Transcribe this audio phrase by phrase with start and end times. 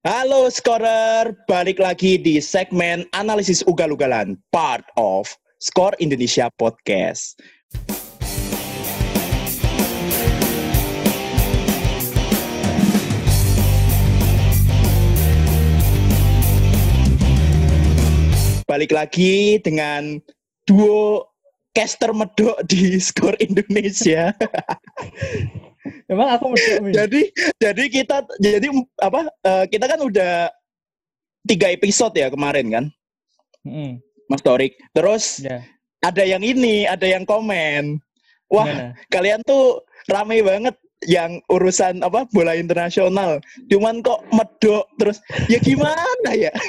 [0.00, 5.28] Halo scorer, balik lagi di segmen analisis ugal-ugalan, part of
[5.60, 7.36] Skor Indonesia Podcast.
[18.64, 20.16] Balik lagi dengan
[20.64, 21.28] duo
[21.76, 24.32] caster medok di Skor Indonesia.
[26.10, 26.50] Emang aku
[26.98, 27.20] jadi
[27.56, 28.66] jadi kita jadi
[28.98, 30.50] apa eh, kita kan udah
[31.46, 32.84] tiga episode ya kemarin kan
[33.62, 34.02] Mm-mm.
[34.26, 35.62] Mas Torik terus Ya.
[36.02, 38.02] ada yang ini ada yang komen
[38.50, 38.92] wah Gimana?
[39.08, 39.80] kalian tuh
[40.10, 40.74] rame banget
[41.06, 43.40] yang urusan apa bola internasional
[43.72, 46.52] cuman kok medok terus ya gimana ya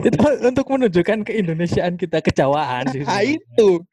[0.00, 3.04] Itu untuk menunjukkan keindonesiaan kita kejawaan sih.
[3.08, 3.84] nah itu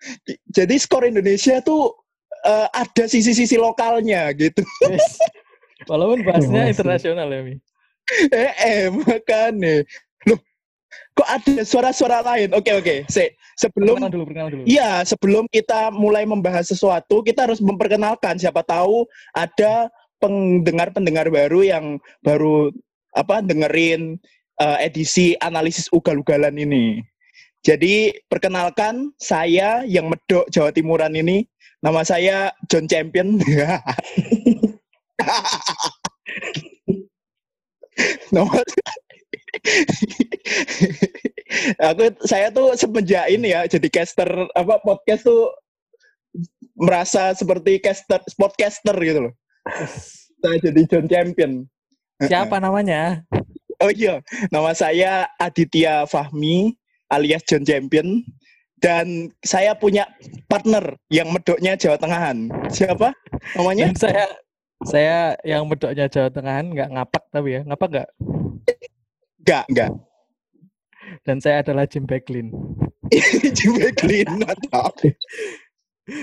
[0.48, 1.92] jadi skor Indonesia tuh
[2.44, 5.18] eh, ada sisi-sisi lokalnya gitu Yes.
[5.90, 6.74] Walaupun bahasnya Masih.
[6.78, 7.56] internasional ya Mi.
[8.30, 9.82] eh, eh makanya
[10.30, 10.40] loh
[11.14, 14.64] kok ada suara-suara lain oke oke Se- sebelum Perkenalan dulu, perkenalan dulu.
[14.66, 18.38] Iya, sebelum kita mulai membahas sesuatu, kita harus memperkenalkan.
[18.38, 21.86] Siapa tahu ada pendengar-pendengar baru yang
[22.22, 22.70] baru
[23.14, 24.18] apa dengerin
[24.58, 27.02] eh, edisi analisis ugal-ugalan ini.
[27.62, 31.46] Jadi perkenalkan saya yang medok Jawa Timuran ini,
[31.86, 33.38] nama saya John Champion.
[38.34, 38.50] nama
[41.86, 44.26] aku saya tuh semenjak ini ya jadi caster
[44.58, 45.54] apa podcast tuh
[46.74, 49.34] merasa seperti caster podcaster gitu loh.
[50.42, 51.70] Saya jadi John Champion.
[52.26, 53.22] Siapa namanya?
[53.82, 54.22] oh iya
[54.54, 56.78] nama saya Aditya Fahmi
[57.12, 58.24] alias John Champion
[58.82, 60.10] dan saya punya
[60.50, 63.14] partner yang medoknya Jawa Tengahan siapa
[63.54, 64.26] namanya Dan saya
[64.82, 68.10] saya yang medoknya Jawa Tengahan nggak ngapak tapi ya, ngapak nggak?
[69.46, 69.92] enggak enggak
[71.28, 72.56] Dan saya adalah Jim Becklin.
[73.58, 74.96] Jimmy Clean mantap.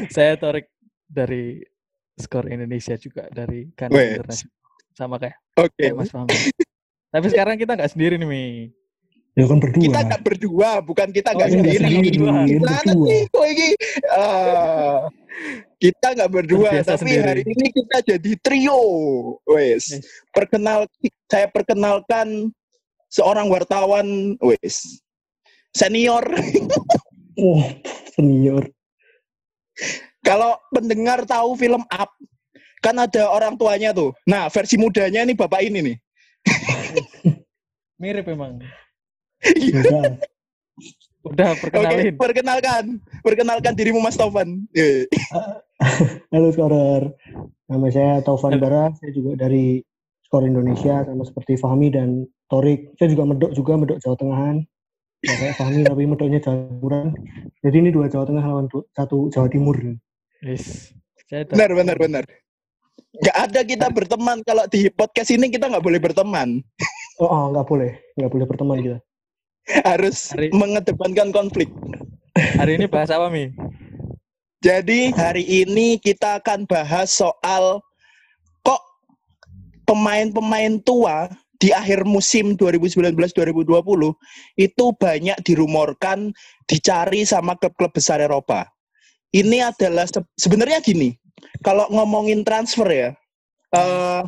[0.08, 0.72] Saya Torik
[1.04, 1.60] dari
[2.16, 4.56] Skor Indonesia juga dari kanal internasional.
[4.96, 6.34] Sama kayak, oke kayak Mas Fahmi.
[7.14, 8.44] tapi sekarang kita nggak sendiri nih Mi.
[9.38, 9.82] Ya kan berdua.
[9.86, 12.74] kita nggak berdua bukan kita Oh, nggak iya, sendiri Berdua.
[13.06, 13.68] sih kok ini
[14.10, 15.06] Ah,
[15.78, 17.22] kita nggak berdua Terbiasa tapi sendiri.
[17.22, 18.82] hari ini kita jadi trio
[19.46, 20.02] wes Yes.
[20.28, 20.90] perkenal
[21.24, 22.50] saya perkenalkan
[23.06, 24.06] seorang wartawan
[24.40, 24.98] wes
[25.70, 26.26] senior
[27.38, 27.62] Oh,
[28.10, 28.66] senior.
[30.20, 32.10] kalau pendengar tahu film Up
[32.80, 35.96] kan ada orang tuanya tuh nah versi mudanya nih bapak ini nih
[37.98, 38.62] Mirip emang.
[39.42, 40.18] Beda.
[41.26, 42.14] Udah Oke, perkenalin.
[42.16, 42.84] perkenalkan
[43.20, 45.04] perkenalkan dirimu Mas Taufan Eh,
[46.32, 47.12] Halo Skorer.
[47.68, 48.56] Nama saya Taufan.
[48.56, 48.94] Bara.
[48.96, 49.82] Saya juga dari
[50.24, 52.96] Skor Indonesia sama seperti Fahmi dan Torik.
[52.96, 54.56] Saya juga medok juga medok Jawa Tengahan.
[55.26, 57.06] Ya kayak Fahmi tapi medoknya Jawa Timuran.
[57.60, 59.76] Jadi ini dua Jawa Tengah lawan satu Jawa Timur.
[60.40, 60.94] Yes.
[61.28, 61.60] Saya tahu.
[61.60, 62.24] benar benar benar
[63.08, 66.60] nggak ada kita berteman kalau di podcast ini kita nggak boleh berteman
[67.18, 68.98] Oh, oh nggak boleh, nggak boleh berteman kita.
[69.88, 71.68] harus Hari- mengedepankan konflik.
[72.34, 73.50] Hari ini bahas apa Mi?
[74.58, 77.78] Jadi hari ini kita akan bahas soal
[78.66, 78.82] kok
[79.86, 83.66] pemain-pemain tua di akhir musim 2019-2020
[84.58, 86.30] itu banyak dirumorkan
[86.70, 88.66] dicari sama klub-klub besar Eropa.
[89.34, 91.14] Ini adalah se- sebenarnya gini,
[91.62, 93.10] kalau ngomongin transfer ya,
[93.74, 94.22] eh,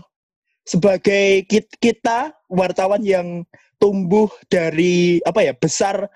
[0.71, 3.43] sebagai kit- kita wartawan yang
[3.83, 6.07] tumbuh dari apa ya besar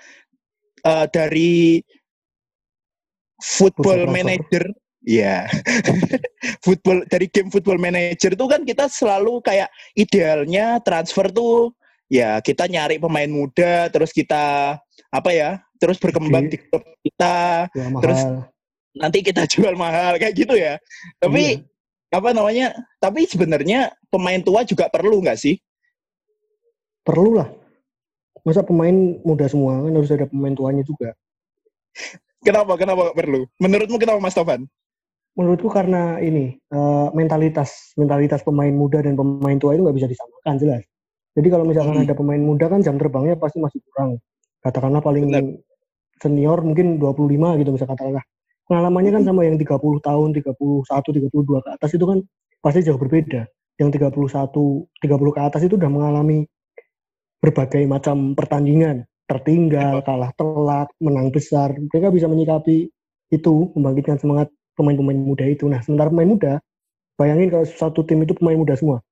[0.84, 1.82] eh, dari
[3.42, 4.62] football manager
[5.03, 5.44] ya
[6.65, 11.75] football dari game football manager itu kan kita selalu kayak idealnya transfer tuh
[12.09, 14.78] ya kita nyari pemain muda terus kita
[15.10, 16.69] apa ya terus berkembang di Gede.
[16.71, 17.34] klub kita
[17.75, 18.00] mahal.
[18.00, 18.28] Terus-
[18.94, 20.78] nanti kita jual mahal kayak gitu ya
[21.19, 21.74] tapi Iya.
[22.15, 25.59] Apa namanya tapi sebenarnya pemain tua juga perlu nggak sih
[27.05, 27.49] perlu lah.
[28.45, 28.93] Masa pemain
[29.25, 31.13] muda semua kan harus ada pemain tuanya juga.
[32.45, 34.69] kenapa kenapa perlu menurutmu kenapa Mas Tovan
[35.34, 40.55] menurutku karena ini eh, mentalitas mentalitas pemain muda dan pemain tua itu nggak bisa disamakan
[40.60, 40.83] jelas.
[41.34, 42.05] Jadi kalau misalkan Hmm.
[42.07, 44.22] ada pemain muda kan jam terbangnya pasti masih kurang.
[44.63, 45.43] Katakanlah paling Benar.
[46.22, 48.25] senior mungkin 25 gitu misalkan katakanlah.
[48.65, 52.19] Pengalamannya kan sama yang 30 tahun, 31, 32 ke atas itu kan
[52.65, 53.45] pasti jauh berbeda.
[53.77, 56.49] Yang 31, 30 ke atas itu udah mengalami
[57.45, 61.77] berbagai macam pertandingan, tertinggal, kalah telak, menang besar.
[61.77, 62.89] Mereka bisa menyikapi
[63.28, 64.49] itu, membangkitkan semangat
[64.81, 65.69] pemain-pemain muda itu.
[65.69, 66.53] Nah, sementara pemain muda,
[67.21, 69.05] bayangin kalau satu tim itu pemain muda semua.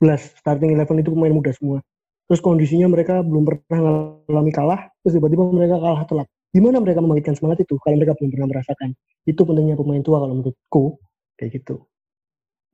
[0.00, 1.78] 11 starting 11 itu pemain muda semua.
[2.26, 3.80] Terus kondisinya mereka belum pernah
[4.26, 6.28] mengalami kalah, terus tiba-tiba mereka kalah telak.
[6.54, 8.88] Gimana mereka membangkitkan semangat itu kalau mereka belum pernah merasakan?
[9.26, 10.98] Itu pentingnya pemain tua kalau menurutku
[11.36, 11.84] kayak gitu.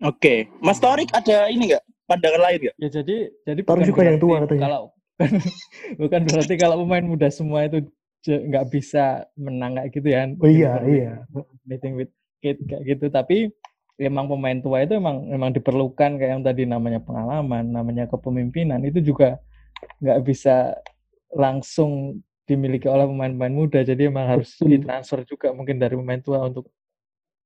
[0.03, 2.77] Oke, Mas Torik ada ini nggak pandangan lain nggak?
[2.79, 3.17] Ya jadi
[3.47, 4.63] jadi bukan juga yang tua katanya.
[4.67, 4.83] Kalau
[6.03, 7.87] bukan berarti kalau pemain muda semua itu
[8.27, 10.23] nggak bisa menang kayak gitu ya.
[10.39, 11.13] Oh iya, iya.
[11.67, 13.55] Meeting with kid kayak gitu tapi
[14.03, 18.99] emang pemain tua itu emang emang diperlukan kayak yang tadi namanya pengalaman, namanya kepemimpinan itu
[19.03, 19.39] juga
[20.03, 20.75] nggak bisa
[21.35, 23.81] langsung dimiliki oleh pemain-pemain muda.
[23.87, 26.71] Jadi emang harus ditransfer juga mungkin dari pemain tua untuk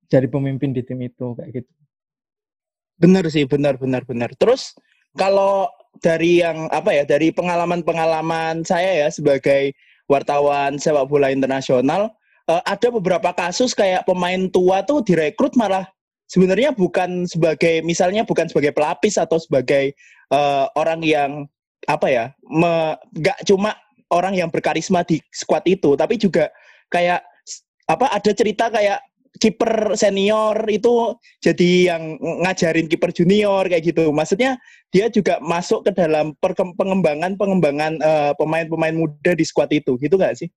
[0.06, 1.72] jadi pemimpin di tim itu kayak gitu.
[2.96, 4.32] Benar sih, benar, benar, benar.
[4.40, 4.72] Terus
[5.12, 5.68] kalau
[6.00, 9.76] dari yang apa ya, dari pengalaman-pengalaman saya ya sebagai
[10.08, 12.14] wartawan sepak bola internasional,
[12.48, 15.84] eh, ada beberapa kasus kayak pemain tua tuh direkrut malah
[16.30, 19.92] sebenarnya bukan sebagai misalnya bukan sebagai pelapis atau sebagai
[20.32, 21.30] eh, orang yang
[21.84, 23.76] apa ya, me- nggak cuma
[24.12, 26.50] orang yang berkarisma di squad itu, tapi juga
[26.90, 27.22] kayak
[27.86, 28.98] apa ada cerita kayak
[29.36, 31.12] kiper senior itu
[31.44, 32.02] jadi yang
[32.42, 34.08] ngajarin kiper junior kayak gitu.
[34.10, 34.56] Maksudnya
[34.90, 36.32] dia juga masuk ke dalam
[36.76, 40.48] pengembangan pengembangan eh, pemain-pemain muda di squad itu, gitu nggak sih?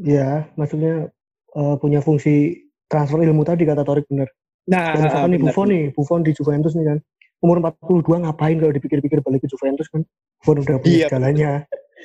[0.00, 1.12] Iya, maksudnya
[1.56, 4.30] eh, punya fungsi transfer ilmu tadi kata Torik bener.
[4.66, 5.40] Nah, Kayak misalkan nih.
[5.40, 6.98] Buffon nih, Buffon di Juventus nih kan.
[7.44, 10.02] Umur 42 ngapain kalau dipikir-pikir balik ke Juventus kan.
[10.42, 11.52] Buffon udah punya Iya, segalanya.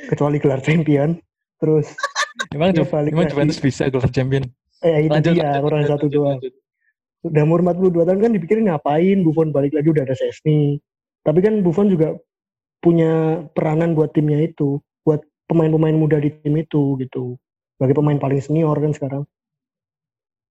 [0.08, 1.20] Kecuali gelar champion.
[1.58, 1.94] Terus,
[2.50, 3.28] Emang, Dia Ju- balik emang.
[3.30, 4.44] Juventus bisa gelar champion?
[4.82, 6.40] eh itu Lanjut, dia, lanjut, kurang lanjut, satu doang.
[6.42, 6.54] lanjut.
[7.22, 10.82] Udah umur 42 tahun kan dipikirin ngapain, Buffon balik lagi udah ada Sesni.
[11.22, 12.18] Tapi kan Buffon juga
[12.82, 14.82] punya peranan buat timnya itu.
[15.06, 17.38] Buat pemain-pemain muda di tim itu gitu.
[17.78, 19.24] Sebagai pemain paling senior kan sekarang.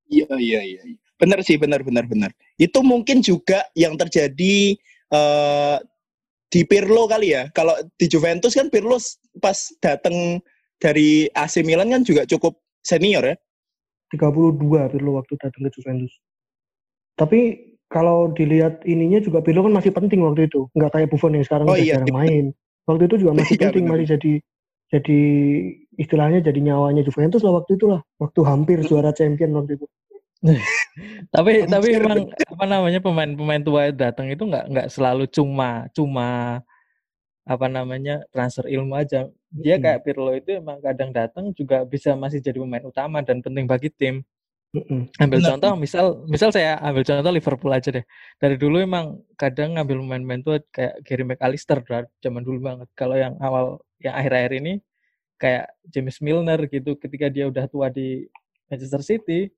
[0.07, 0.83] Iya, iya, iya.
[0.87, 0.99] iya.
[1.19, 2.31] Benar sih, benar, benar, benar.
[2.55, 4.79] Itu mungkin juga yang terjadi
[5.11, 5.77] eh,
[6.51, 7.47] di Pirlo kali ya.
[7.55, 8.99] Kalau di Juventus kan Pirlo
[9.39, 10.43] pas datang
[10.83, 13.37] dari AC Milan kan juga cukup senior ya.
[14.11, 14.59] 32
[14.91, 16.11] Pirlo waktu datang ke Juventus.
[17.15, 20.67] Tapi kalau dilihat ininya juga Pirlo kan masih penting waktu itu.
[20.75, 22.45] Nggak kayak Buffon yang sekarang Oh udah iya, jarang main.
[22.91, 23.95] Waktu itu juga masih Iya, penting, benar.
[23.95, 24.33] masih jadi
[24.91, 25.21] jadi
[26.03, 28.03] istilahnya jadi nyawanya Juventus lah waktu itu lah.
[28.19, 29.87] Waktu hampir juara champion waktu itu.
[31.35, 36.61] Tapi tapi emang apa namanya pemain-pemain tua datang itu nggak nggak selalu cuma cuma
[37.45, 39.29] apa namanya transfer ilmu aja.
[39.51, 43.69] Dia kayak Pirlo itu emang kadang datang juga bisa masih jadi pemain utama dan penting
[43.69, 44.25] bagi tim.
[45.19, 45.59] Ambil Benar.
[45.59, 48.07] contoh misal misal saya ambil contoh Liverpool aja deh.
[48.39, 51.83] Dari dulu emang kadang ngambil pemain-pemain tua kayak Gary McAllister
[52.23, 52.89] zaman dulu banget.
[52.95, 54.73] Kalau yang awal yang akhir-akhir ini
[55.43, 58.31] kayak James Milner gitu ketika dia udah tua di
[58.71, 59.51] Manchester City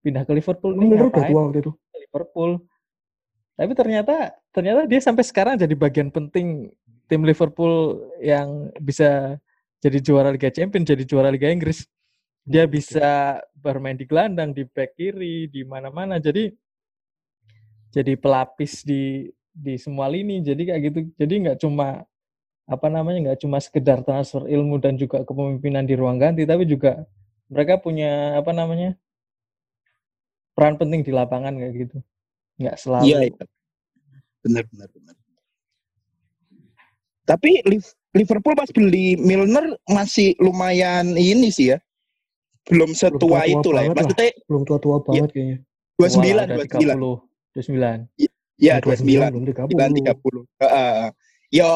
[0.00, 1.72] pindah ke Liverpool ini Milner udah ngapain tua waktu itu.
[1.72, 2.50] ke Liverpool.
[3.60, 4.14] Tapi ternyata
[4.50, 6.72] ternyata dia sampai sekarang jadi bagian penting
[7.06, 9.36] tim Liverpool yang bisa
[9.80, 11.84] jadi juara Liga Champions, jadi juara Liga Inggris.
[12.44, 16.16] Dia bisa bermain di gelandang, di back kiri, di mana-mana.
[16.16, 16.48] Jadi
[17.92, 20.40] jadi pelapis di di semua lini.
[20.40, 20.98] Jadi kayak gitu.
[21.20, 22.04] Jadi nggak cuma
[22.70, 27.02] apa namanya nggak cuma sekedar transfer ilmu dan juga kepemimpinan di ruang ganti, tapi juga
[27.50, 28.94] mereka punya apa namanya
[30.60, 31.96] peran penting di lapangan kayak gitu.
[32.60, 33.08] Nggak selalu.
[33.08, 33.44] Iya, iya.
[34.44, 35.16] Benar, benar, benar.
[37.24, 41.80] Tapi Liv- Liverpool pas beli Milner masih lumayan ini sih ya.
[42.68, 43.88] Belum setua tua-tua itu lah ya.
[43.88, 44.04] banget lah.
[44.04, 45.58] Maksudnya Belum tua-tua banget kayaknya.
[45.96, 46.76] 29, Wah, udah 29.
[46.76, 47.16] 30,
[47.56, 48.60] 29.
[48.60, 48.84] Ya, 29.
[48.84, 49.96] 29 belum 9 30.
[49.96, 50.44] 30.
[50.60, 51.08] Heeh.
[51.50, 51.72] Yo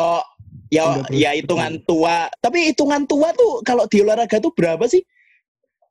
[0.69, 2.17] yo belum ya hitungan tua.
[2.37, 5.01] Tapi hitungan tua tuh kalau di olahraga tuh berapa sih?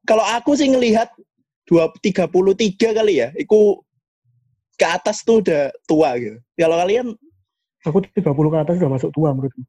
[0.06, 1.10] Kalau aku sih ngelihat
[1.70, 3.30] 2 33 kali ya.
[3.36, 3.84] Itu
[4.76, 6.38] ke atas tuh udah tua gitu.
[6.60, 7.08] Kalau kalian
[7.84, 9.60] Aku 30 ke atas udah masuk tua menurutku.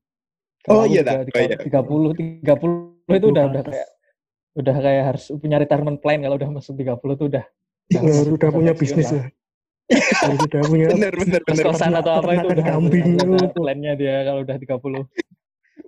[0.71, 1.27] Oh, iya, dah.
[1.27, 1.59] Oh, iya.
[1.59, 3.75] 30, 30 itu 30 udah ke udah atas.
[3.75, 3.89] kayak
[4.55, 7.45] udah kayak harus punya retirement plan kalau udah masuk 30 tuh udah
[7.93, 9.29] Ya, harus udah masa punya bisnis lah.
[9.93, 13.61] Harus udah punya bener bener bener Kos-kosan atau apa itu udah kambing udah gitu.
[13.61, 15.05] plannya dia kalau udah 30.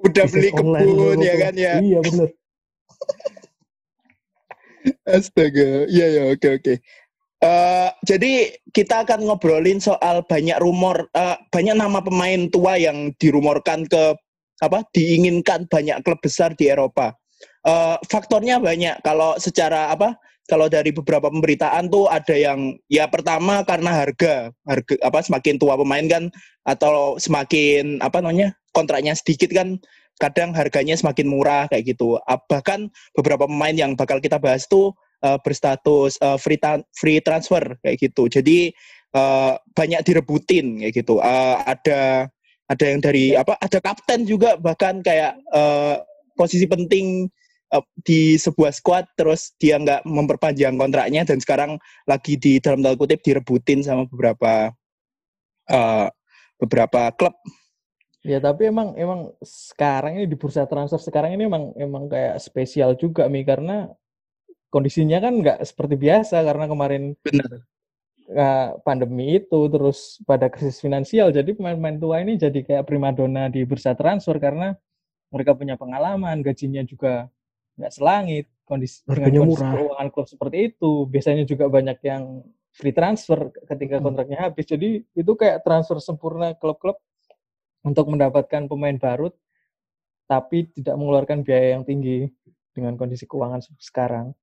[0.05, 1.25] udah beli bisnis kebun gitu.
[1.25, 1.75] ya kan ya.
[1.81, 2.29] Iya bener.
[5.07, 5.87] Astaga.
[5.91, 6.75] Iya ya oke oke.
[7.37, 13.85] Eh, jadi kita akan ngobrolin soal banyak rumor, eh, banyak nama pemain tua yang dirumorkan
[13.85, 14.17] ke
[14.65, 17.13] apa diinginkan banyak klub besar di Eropa.
[17.67, 19.05] Eh, faktornya banyak.
[19.05, 20.17] Kalau secara apa?
[20.47, 25.75] Kalau dari beberapa pemberitaan tuh ada yang ya pertama karena harga, harga apa semakin tua
[25.75, 26.31] pemain kan
[26.63, 29.83] atau semakin apa namanya kontraknya sedikit kan
[30.17, 32.17] kadang harganya semakin murah kayak gitu.
[32.25, 37.21] Ah, Bahkan beberapa pemain yang bakal kita bahas tuh eh, berstatus eh, free ta- free
[37.21, 38.29] transfer kayak gitu.
[38.29, 38.73] Jadi
[39.17, 41.21] eh, banyak direbutin kayak gitu.
[41.21, 42.29] Eh, ada
[42.67, 45.97] ada yang dari apa ada kapten juga bahkan kayak eh,
[46.37, 47.31] posisi penting
[48.07, 51.71] di sebuah squad terus dia nggak memperpanjang kontraknya dan sekarang
[52.07, 54.71] lagi di dalam tanda kutip direbutin sama beberapa
[55.67, 56.09] eh,
[56.63, 57.35] beberapa klub
[58.27, 62.99] Ya tapi emang emang sekarang ini di bursa transfer sekarang ini emang emang kayak spesial
[62.99, 63.87] juga mi karena
[64.75, 67.63] kondisinya kan nggak seperti biasa karena kemarin benar
[68.35, 73.63] uh, pandemi itu terus pada krisis finansial jadi pemain-pemain tua ini jadi kayak primadona di
[73.63, 74.75] bursa transfer karena
[75.31, 77.31] mereka punya pengalaman gajinya juga
[77.79, 79.73] nggak selangit kondisi dengan Harganya kondisi murah.
[79.79, 82.23] keuangan klub seperti itu biasanya juga banyak yang
[82.75, 84.05] free transfer ketika Hmm.
[84.11, 86.99] kontraknya habis jadi itu kayak transfer sempurna klub-klub
[87.87, 89.31] untuk mendapatkan pemain baru
[90.27, 92.27] tapi tidak mengeluarkan biaya yang tinggi
[92.75, 94.35] dengan kondisi keuangan sekarang.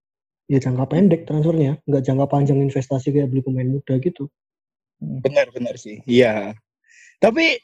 [0.47, 4.31] Ya jangka pendek transfernya, nggak jangka panjang investasi kayak beli pemain muda gitu.
[5.03, 5.99] benar benar sih.
[6.07, 6.55] Iya.
[7.19, 7.59] Tapi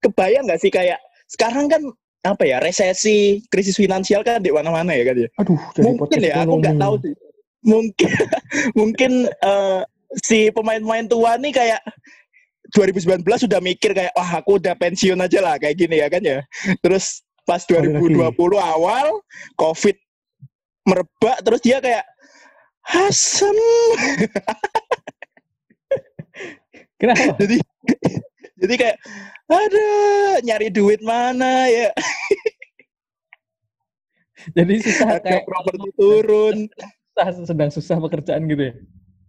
[0.00, 0.96] kebayang nggak sih kayak
[1.28, 1.84] sekarang kan
[2.24, 5.28] apa ya resesi krisis finansial kan di mana-mana ya kan ya?
[5.36, 7.14] Aduh, jadi mungkin ya aku nggak tahu sih.
[7.68, 8.08] Mungkin
[8.80, 9.80] mungkin eh,
[10.24, 11.80] si pemain-pemain tua nih kayak
[12.76, 16.44] 2019 sudah mikir kayak wah aku udah pensiun aja lah kayak gini ya kan ya.
[16.84, 19.24] Terus pas Balik 2020 awal
[19.56, 19.96] covid
[20.84, 22.04] merebak terus dia kayak
[22.92, 23.56] asem.
[27.00, 27.40] Kenapa?
[27.40, 27.56] Jadi
[28.58, 28.96] jadi kayak
[29.48, 29.88] ada
[30.44, 31.88] nyari duit mana ya?
[34.52, 36.58] Jadi susah harga kayak properti turun.
[37.18, 38.74] Susah sedang susah pekerjaan gitu ya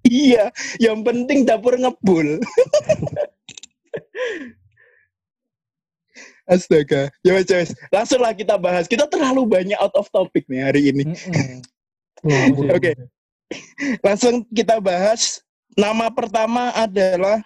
[0.07, 2.37] iya yang penting dapur ngebul
[6.49, 7.77] Astaga, ya wes, ya wes.
[7.93, 8.89] langsung lah kita bahas.
[8.89, 11.05] Kita terlalu banyak out of topic nih hari ini.
[12.73, 12.97] Oke.
[14.01, 15.45] Langsung kita bahas.
[15.77, 17.45] Nama pertama adalah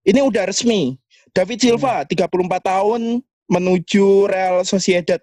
[0.00, 0.96] ini udah resmi.
[1.36, 2.24] David Silva, 34
[2.64, 3.20] tahun
[3.52, 5.20] menuju Real Sociedad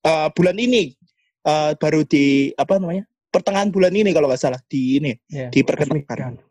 [0.00, 0.96] Eh, bulan ini
[1.44, 3.04] eh, baru di apa namanya?
[3.30, 5.48] Pertengahan bulan ini kalau nggak salah di ini Iya.
[5.48, 6.42] diperkenalkan.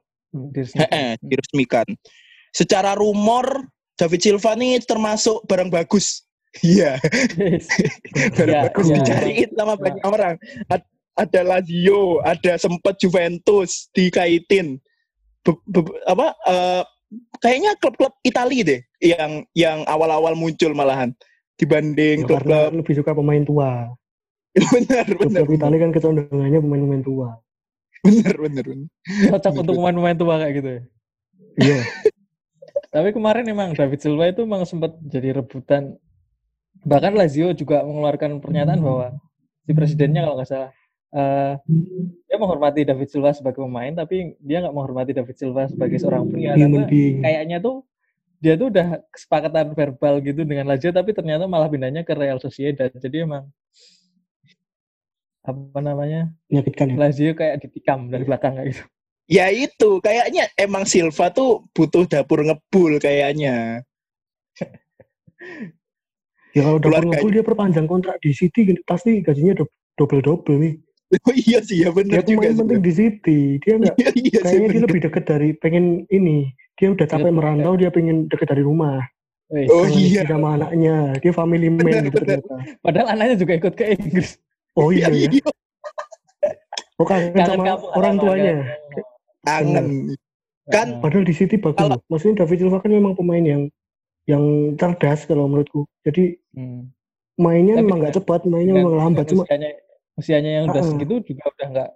[0.55, 1.15] resmikan.
[1.21, 1.87] Diresmikan.
[2.49, 6.23] Secara rumor David Silva nih termasuk barang bagus.
[6.65, 6.97] Iya,
[8.41, 8.95] barang Ya, bagus ya.
[8.97, 10.35] dicariin sama banyak orang.
[10.65, 14.81] Ad- ada Lazio, ada sempat Juventus dikaitin.
[15.45, 16.33] Be- be- apa?
[16.47, 16.81] eh,
[17.37, 21.13] kayaknya klub-klub Italia deh yang yang awal-awal muncul malahan
[21.53, 23.93] dibanding Ya, karena klub-klub lebih suka pemain tua.
[24.73, 27.29] benar benar Klub Italia kan kecenderungannya pemain-pemain tua.
[27.99, 28.65] benar benar.
[29.05, 30.81] Cocok untuk pemain-pemain tua kayak gitu ya.
[31.59, 31.79] Iya.
[32.95, 35.99] Tapi kemarin emang David Silva itu emang sempat jadi rebutan.
[36.81, 39.13] Bahkan Lazio juga mengeluarkan pernyataan bahwa
[39.67, 40.71] si presidennya kalau nggak salah
[41.13, 41.53] eh,
[42.25, 46.53] dia menghormati David Silva sebagai pemain, tapi dia nggak menghormati David Silva sebagai seorang pria.
[46.57, 47.85] Human Karena kayaknya tuh
[48.39, 52.87] dia tuh udah kesepakatan verbal gitu dengan Lazio, tapi ternyata malah pindahnya ke Real Sociedad.
[52.93, 53.51] Jadi emang
[55.41, 56.95] apa namanya Menyakitkan ya.
[56.97, 58.83] Lazio kayak ditikam dari belakang kayak gitu.
[59.29, 63.85] Ya itu, kayaknya emang Silva tuh butuh dapur ngebul kayaknya.
[66.49, 69.53] Ya kalau dapur Keluarga ngebul dia perpanjang kontrak di City pasti gajinya
[69.95, 70.73] double-double nih.
[71.21, 72.57] Oh iya sih, ya benar Dia juga sih.
[72.57, 73.39] penting di City.
[73.61, 74.85] Dia nggak Iya, iya sih, kayaknya dia bener.
[74.89, 76.49] lebih deket dari pengen ini.
[76.73, 78.97] Dia udah capek Deket- merantau, dia pengen deket dari rumah.
[79.49, 80.21] Oh Kangen iya.
[80.25, 81.17] sama anaknya.
[81.17, 82.41] Dia family man Bener, gitu bener.
[82.41, 82.53] ternyata.
[82.81, 84.29] Padahal anaknya juga ikut ke Inggris.
[84.79, 85.27] Oh iya ya.
[85.27, 85.51] Iya,
[86.99, 88.55] Oh kangen Kangen sama orang tuanya.
[89.43, 89.63] kan.
[89.63, 89.87] kangen.
[90.69, 91.99] Kan Nah, Padahal di City bagus Kalau-.
[92.11, 93.61] Maksudnya David Silva kan memang pemain yang
[94.29, 94.43] yang
[94.77, 95.89] cerdas kalau menurutku.
[96.05, 96.91] Jadi hmm.
[97.41, 99.25] mainnya Tapi memang nggak cepat, mainnya memang lambat.
[99.31, 99.69] Cuma usianya,
[100.19, 100.89] usianya yang udah Ah, ah.
[100.93, 101.89] segitu juga udah nggak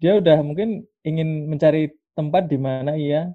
[0.00, 0.68] dia udah mungkin
[1.04, 3.28] ingin mencari tempat di mana ia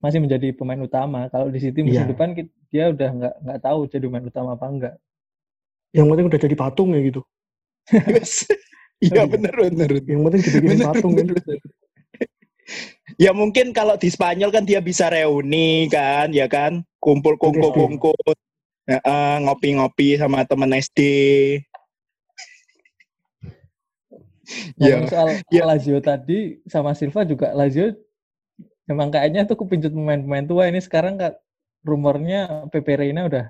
[0.00, 1.26] masih menjadi pemain utama.
[1.28, 2.10] Kalau di City musim Iya.
[2.14, 2.32] depan
[2.70, 4.94] dia udah nggak nggak tahu jadi pemain utama apa enggak.
[5.90, 7.26] yang penting udah jadi patung ya gitu.
[9.00, 9.88] Iya bener bener.
[10.04, 11.26] Yang penting dibikin Bener, patung kan.
[11.32, 11.58] bener.
[13.18, 18.14] Ya mungkin kalau di Spanyol kan dia bisa reuni kan, ya kan, kumpul kumpul kumpul,
[19.42, 21.00] ngopi-ngopi sama temen SD.
[24.78, 25.62] Ngomong Ya, soal ya.
[25.62, 27.94] Lazio tadi sama Silva juga Lazio
[28.90, 31.38] memang kayaknya tuh kepincut pemain-pemain tua ini sekarang kan
[31.86, 33.46] rumornya Pepe Reina udah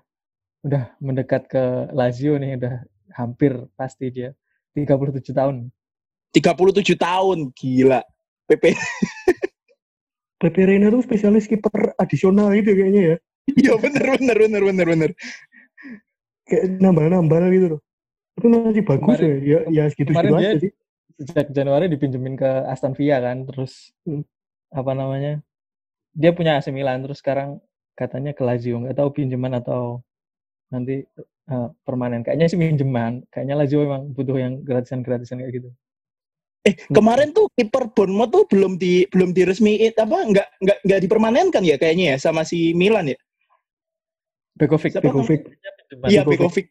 [0.61, 4.31] udah mendekat ke Lazio nih udah hampir pasti dia
[4.75, 5.71] 37 tahun.
[6.31, 8.01] 37 tahun, gila.
[8.47, 8.75] PP.
[10.41, 13.17] Pepe Reina tuh spesialis kiper adisional gitu kayaknya ya.
[13.51, 15.11] Iya bener bener bener bener bener.
[16.47, 17.81] Kayak nambal-nambal gitu loh.
[18.39, 19.37] Tapi masih bagus Kemarin- ya.
[19.45, 20.73] Ya, ya segitu-segitu kemarin aja sih.
[21.21, 24.25] Sejak Januari dipinjemin ke Aston Villa kan, terus Hmm.
[24.73, 25.45] apa namanya?
[26.17, 27.61] Dia punya AC Milan terus sekarang
[27.93, 30.01] katanya ke Lazio nggak tahu pinjaman atau
[30.73, 31.05] nanti
[31.51, 35.71] uh, permanen kayaknya sih pinjaman kayaknya Lazio memang butuh yang gratisan-gratisan kayak gitu
[36.61, 41.65] Eh kemarin tuh kiper Bournemouth tuh belum di belum diresmiin apa nggak nggak nggak dipermanenkan
[41.65, 43.19] ya kayaknya ya sama si Milan ya.
[44.61, 45.09] Begovic Siapa.
[46.05, 46.29] Iya Begovic.
[46.29, 46.67] Begovic.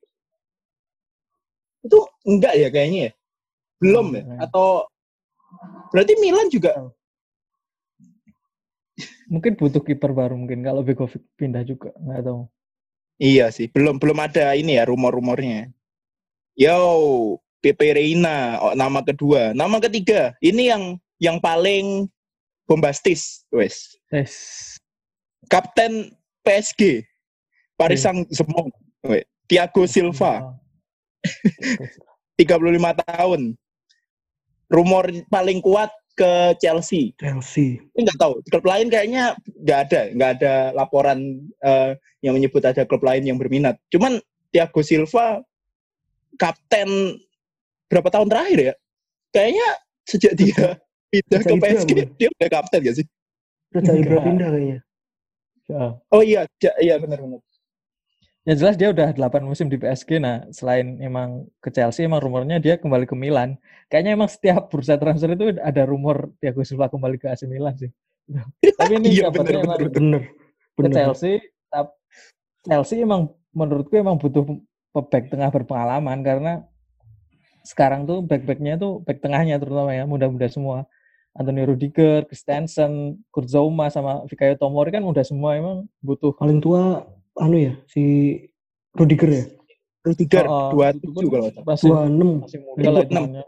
[1.81, 3.11] Itu enggak ya kayaknya ya.
[3.81, 4.37] Belum ya Hmm.
[4.45, 4.85] atau
[5.89, 6.93] berarti Milan juga
[9.25, 12.45] mungkin butuh kiper baru mungkin kalau Begovic pindah juga nggak tahu
[13.19, 15.67] Iya sih, belum belum ada ini ya rumor-rumornya.
[16.55, 16.79] Yo,
[17.59, 20.31] Pepe Reina, oh, nama kedua, nama ketiga.
[20.39, 20.83] Ini yang
[21.19, 22.07] yang paling
[22.63, 23.99] bombastis, wes.
[24.07, 24.79] Yes.
[25.51, 26.15] Kapten
[26.47, 27.03] PSG,
[27.75, 28.23] Paris Hmm.
[28.23, 28.71] Saint-Germain,
[29.03, 29.27] wes.
[29.49, 30.55] Thiago Silva,
[32.39, 33.57] 35 tahun.
[34.69, 37.15] Rumor paling kuat ke Chelsea.
[37.15, 37.79] Chelsea.
[37.95, 38.43] Ini nggak tahu.
[38.51, 41.19] Klub lain kayaknya nggak ada, nggak ada laporan
[41.63, 43.79] eh, yang menyebut ada klub lain yang berminat.
[43.87, 44.19] Cuman
[44.51, 45.39] Thiago Silva
[46.35, 47.15] kapten
[47.87, 48.73] berapa tahun terakhir ya?
[49.31, 49.67] Kayaknya
[50.03, 50.59] sejak dia
[51.13, 53.05] pindah ke Ibra, PSG dia udah kapten gak sih?
[53.71, 54.79] Sejak Ibra pindah kayaknya.
[55.69, 55.85] Ya.
[56.09, 57.39] Oh iya, ja- iya benar-benar.
[58.49, 60.17] Ya jelas dia udah 8 musim di PSG.
[60.17, 63.61] Nah, selain emang ke Chelsea, emang rumornya dia kembali ke Milan.
[63.93, 67.93] Kayaknya emang setiap bursa transfer itu ada rumor Thiago Silva kembali ke AC Milan sih.
[68.81, 70.21] Tapi ini Iya, bener, emang bener, Bener.
[70.73, 70.97] ke.
[70.97, 71.33] Chelsea.
[72.65, 74.41] Chelsea emang menurutku emang butuh
[74.97, 76.53] back tengah berpengalaman karena
[77.61, 80.89] sekarang tuh back-backnya tuh back tengahnya terutama ya muda-muda semua.
[81.37, 87.05] Anthony Rudiger, Christensen, Kurt Zouma sama Fikayo Tomori kan udah semua emang butuh Paling tua
[87.39, 88.03] anu ya si
[88.93, 89.45] Rudiger ya.
[90.03, 91.67] Rudiger Oh, dua itu pun tujuh kalau nggak salah.
[91.67, 92.43] masih 26.
[92.43, 93.03] masih muda lah 26.
[93.03, 93.43] hitungannya.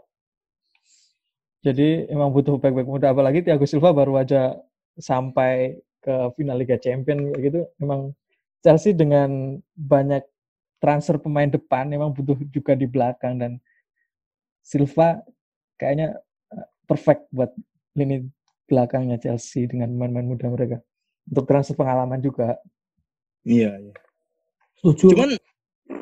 [1.62, 4.58] Jadi emang butuh back-back muda apalagi Thiago Silva baru aja
[4.98, 7.60] sampai ke final Liga Champion kayak gitu.
[7.78, 8.10] Emang
[8.62, 10.26] Chelsea dengan banyak
[10.82, 13.62] transfer pemain depan emang butuh juga di belakang dan
[14.66, 15.22] Silva
[15.78, 16.18] kayaknya
[16.50, 17.54] eh, perfect buat
[17.94, 18.26] lini
[18.66, 20.76] belakangnya Chelsea dengan pemain-pemain muda mereka.
[21.30, 22.58] Untuk transfer pengalaman juga.
[23.42, 23.94] Iya, iya.
[24.78, 25.14] Setuju.
[25.14, 25.30] Cuman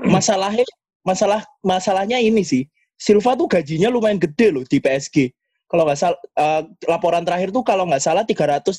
[0.09, 0.65] masalahnya
[1.05, 2.65] masalah masalahnya ini sih.
[3.01, 5.33] Silva tuh gajinya lumayan gede loh di PSG.
[5.71, 8.77] Kalau nggak salah eh, laporan terakhir tuh kalau nggak salah 330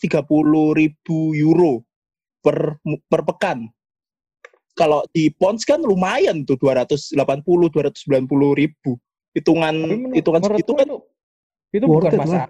[0.78, 1.82] ribu euro
[2.42, 2.78] per
[3.10, 3.66] per pekan.
[4.78, 8.98] Kalau di Pons kan lumayan tuh 280 290 ribu.
[9.32, 9.76] Hitungan
[10.12, 10.98] hitungan segitu kan itu,
[11.72, 12.48] itu bukan it lah.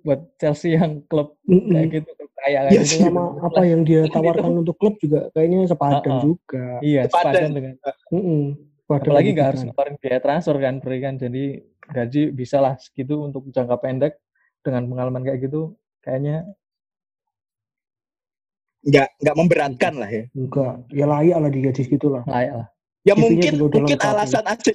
[0.00, 1.72] Buat Chelsea yang klub Mm-mm.
[1.72, 4.94] kayak gitu kaya kayak Iya gitu sama bener apa yang dia Itu- tawarkan untuk klub
[5.00, 6.22] juga kayaknya sepadan Uh-uh.
[6.22, 6.64] juga.
[6.80, 7.32] iya sepadan.
[7.32, 7.72] sepadan dengan
[8.12, 8.42] Mm-mm.
[8.78, 11.44] Sepadan apalagi gitu nggak harus ngeluarin biaya transfer kan Beri kan jadi
[11.88, 14.14] gaji bisa lah segitu untuk jangka pendek
[14.60, 16.44] dengan pengalaman kayak gitu kayaknya
[18.80, 20.24] nggak nggak memberatkan lah ya.
[20.32, 22.22] Enggak, ya layak lah digaji segitu lah.
[22.24, 22.68] layak lah
[23.02, 24.66] Ya CV-nya mungkin mungkin alasan AC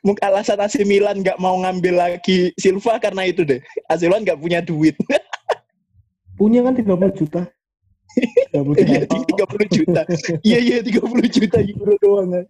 [0.00, 3.60] mungkin alasan AC Milan nggak mau ngambil lagi Silva karena itu deh.
[3.88, 4.96] AC Milan nggak punya duit.
[6.40, 6.88] Punya kan 30
[7.20, 7.42] juta.
[8.56, 9.04] 30 juta.
[9.04, 10.00] Iya, 30 juta.
[10.40, 12.28] Iya, iya 30 juta euro doang.
[12.32, 12.46] kan.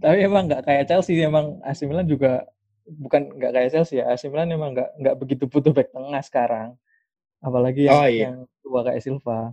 [0.00, 2.42] tapi emang nggak kayak Chelsea emang AC Milan juga
[2.88, 6.68] bukan nggak kayak Chelsea ya AC Milan emang nggak nggak begitu butuh back tengah sekarang
[7.38, 8.22] apalagi yang, Oh, iya.
[8.32, 9.52] yang tua kayak Silva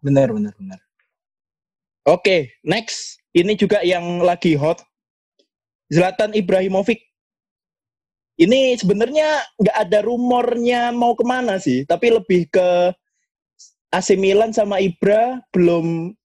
[0.00, 0.80] Benar, benar, benar.
[2.08, 3.20] Oke, next.
[3.32, 4.80] Ini juga yang lagi hot.
[5.90, 7.02] Zlatan Ibrahimovic.
[8.40, 12.94] Ini sebenarnya nggak ada rumornya mau ke mana sih, tapi lebih ke
[13.92, 16.16] AC Milan sama Ibra belum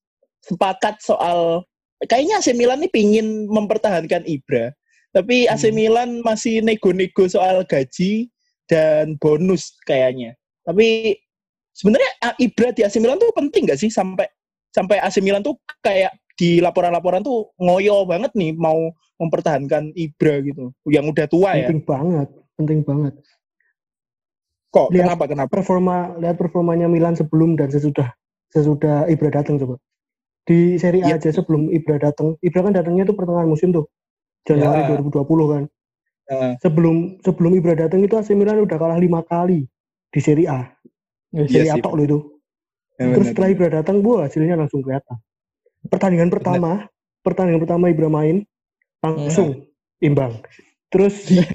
[0.45, 1.65] sepakat soal
[2.07, 4.71] kayaknya AC Milan ini pingin mempertahankan Ibra,
[5.11, 5.75] tapi AC Hmm.
[5.75, 8.31] Milan masih nego-nego soal gaji
[8.71, 10.37] dan bonus kayaknya.
[10.63, 11.19] Tapi
[11.75, 14.29] sebenarnya Ibra di AC Milan tuh penting nggak sih sampai
[14.71, 20.75] sampai AC Milan tuh kayak di laporan-laporan tuh ngoyo banget nih mau mempertahankan Ibra gitu,
[20.91, 21.71] yang udah tua ya.
[21.71, 22.27] Penting banget,
[22.59, 23.13] penting banget.
[24.75, 25.49] Kok Lihat kenapa kenapa?
[25.55, 28.11] Performa lihat performanya Milan sebelum dan sesudah
[28.51, 29.79] sesudah Ibra datang coba.
[30.45, 31.17] Di Serie A Iya.
[31.17, 33.87] aja sebelum Ibra datang, Ibra kan datangnya tuh pertengahan musim tuh.
[34.45, 34.99] Januari Ya.
[34.99, 35.63] 2020 kan.
[36.29, 36.51] Heeh.
[36.59, 39.63] Sebelum sebelum Ibra datang itu AC Milan udah kalah lima kali
[40.11, 40.67] di Serie A.
[41.31, 41.83] Iya Serie A sih.
[41.83, 42.19] tok loh itu.
[42.99, 43.47] Ya, Terus setelah.
[43.51, 45.17] Ibra datang, bu hasilnya langsung kelihatan.
[45.89, 46.89] Pertandingan pertama,
[47.21, 48.45] pertandingan pertama Ibra main
[49.01, 49.69] langsung
[50.01, 50.41] imbang.
[50.89, 51.49] Terus Nggak,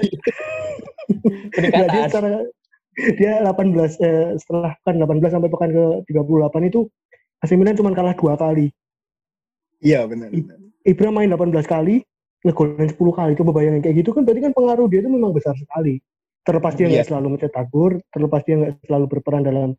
[1.94, 2.30] dia peningkatan secara
[3.16, 6.80] dia 18 eh, setelah kan 18 sampai pekan ke 38 itu
[7.40, 8.68] AC Milan cuma kalah dua kali.
[9.80, 10.28] Iya benar.
[10.28, 10.60] benar.
[10.84, 12.04] Ibra main 18 kali,
[12.44, 13.32] ngegolin 10 kali.
[13.40, 16.04] Coba bayangin kayak gitu kan berarti kan pengaruh dia itu memang besar sekali.
[16.44, 17.08] Terlepas dia nggak Iya.
[17.08, 19.70] selalu mencetak gol, terlepas dia nggak selalu berperan dalam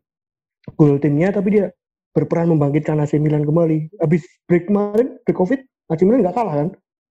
[0.74, 1.70] gol timnya, tapi dia
[2.12, 3.96] berperan membangkitkan AC Milan kembali.
[4.00, 5.60] Habis break kemarin, break COVID,
[5.92, 6.68] AC Milan nggak kalah kan?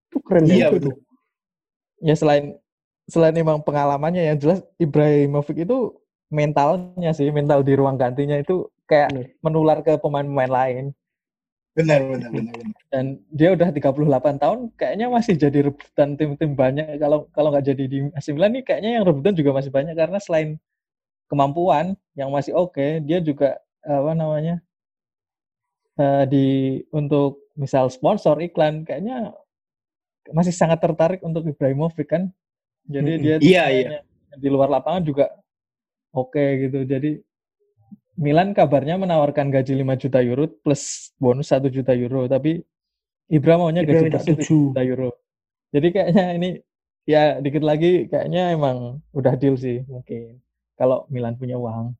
[0.10, 0.82] Itu keren Iya, banget betul.
[0.82, 0.92] itu.
[2.02, 2.46] Ya selain
[3.10, 5.98] selain emang pengalamannya yang jelas Ibrahimovic itu
[6.32, 9.28] mentalnya sih, mental di ruang gantinya itu kayak Bener.
[9.44, 10.86] menular ke pemain-pemain lain.
[11.72, 12.80] Benar, benar, benar, benar.
[12.92, 17.00] Dan dia udah 38 tahun kayaknya masih jadi rebutan tim-tim banyak.
[17.00, 20.20] Kalau kalau nggak jadi di AC Milan nih kayaknya yang rebutan juga masih banyak karena
[20.20, 20.60] selain
[21.32, 23.56] kemampuan yang masih oke, dia juga
[23.88, 24.60] apa namanya?
[25.98, 26.46] Eh, di
[26.94, 29.36] untuk misal sponsor iklan kayaknya
[30.32, 32.30] masih sangat tertarik untuk Ibrahimovic kan.
[32.86, 33.24] Jadi Mm-mm.
[33.26, 34.02] dia Iya, mainnya
[34.38, 35.26] di luar lapangan juga
[36.16, 36.86] oke gitu.
[36.86, 37.20] Jadi
[38.22, 42.62] Milan kabarnya menawarkan gaji 5 juta euro plus bonus 1 juta euro, tapi
[43.32, 44.52] Ibra maunya Ibra gaji minta bersih 7 7.
[44.52, 45.10] juta euro.
[45.72, 46.50] Jadi kayaknya ini
[47.08, 50.38] ya dikit lagi kayaknya emang udah deal sih mungkin.
[50.76, 51.96] Kalau Milan punya uang.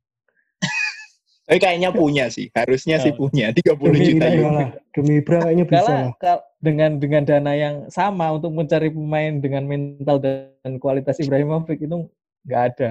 [1.52, 3.28] Tapi kayaknya punya sih, harusnya sih Oh.
[3.28, 4.72] punya 30 Demi juta euro.
[4.96, 6.12] Demi Ibra kayaknya bisa Kalau lah.
[6.16, 12.08] kal- dengan dengan dana yang sama untuk mencari pemain dengan mental dan kualitas Ibrahimovic itu
[12.48, 12.90] nggak ada.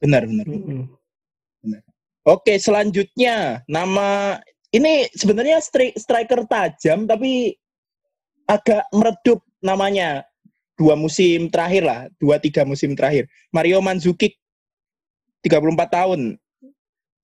[0.00, 0.46] Benar, benar.
[0.48, 0.88] Mm-mm.
[2.24, 4.40] Oke, selanjutnya nama
[4.72, 7.60] ini sebenarnya stri- striker tajam tapi
[8.48, 10.24] agak meredup namanya
[10.80, 13.28] dua musim terakhir lah, dua tiga musim terakhir.
[13.52, 14.40] Mario Mandzukic
[15.44, 16.40] 34 tahun.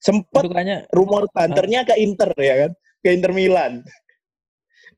[0.03, 3.87] Sempat kayaknya rumor banternya ke Inter ya kan, ke Inter Milan.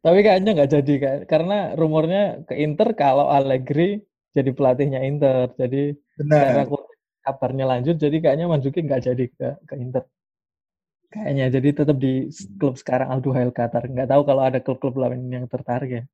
[0.00, 4.00] Tapi kayaknya nggak jadi kan, karena rumornya ke Inter kalau Allegri
[4.32, 5.52] jadi pelatihnya Inter.
[5.60, 6.72] Jadi karena Benar.
[6.72, 6.84] kok
[7.24, 10.04] kabarnya lanjut, jadi kayaknya Mandzukic nggak jadi ke, ke Inter.
[11.12, 13.86] Kayaknya jadi tetap di klub sekarang Al Duhail Qatar.
[13.86, 16.04] Nggak tahu kalau ada klub-klub lain yang tertarik ya.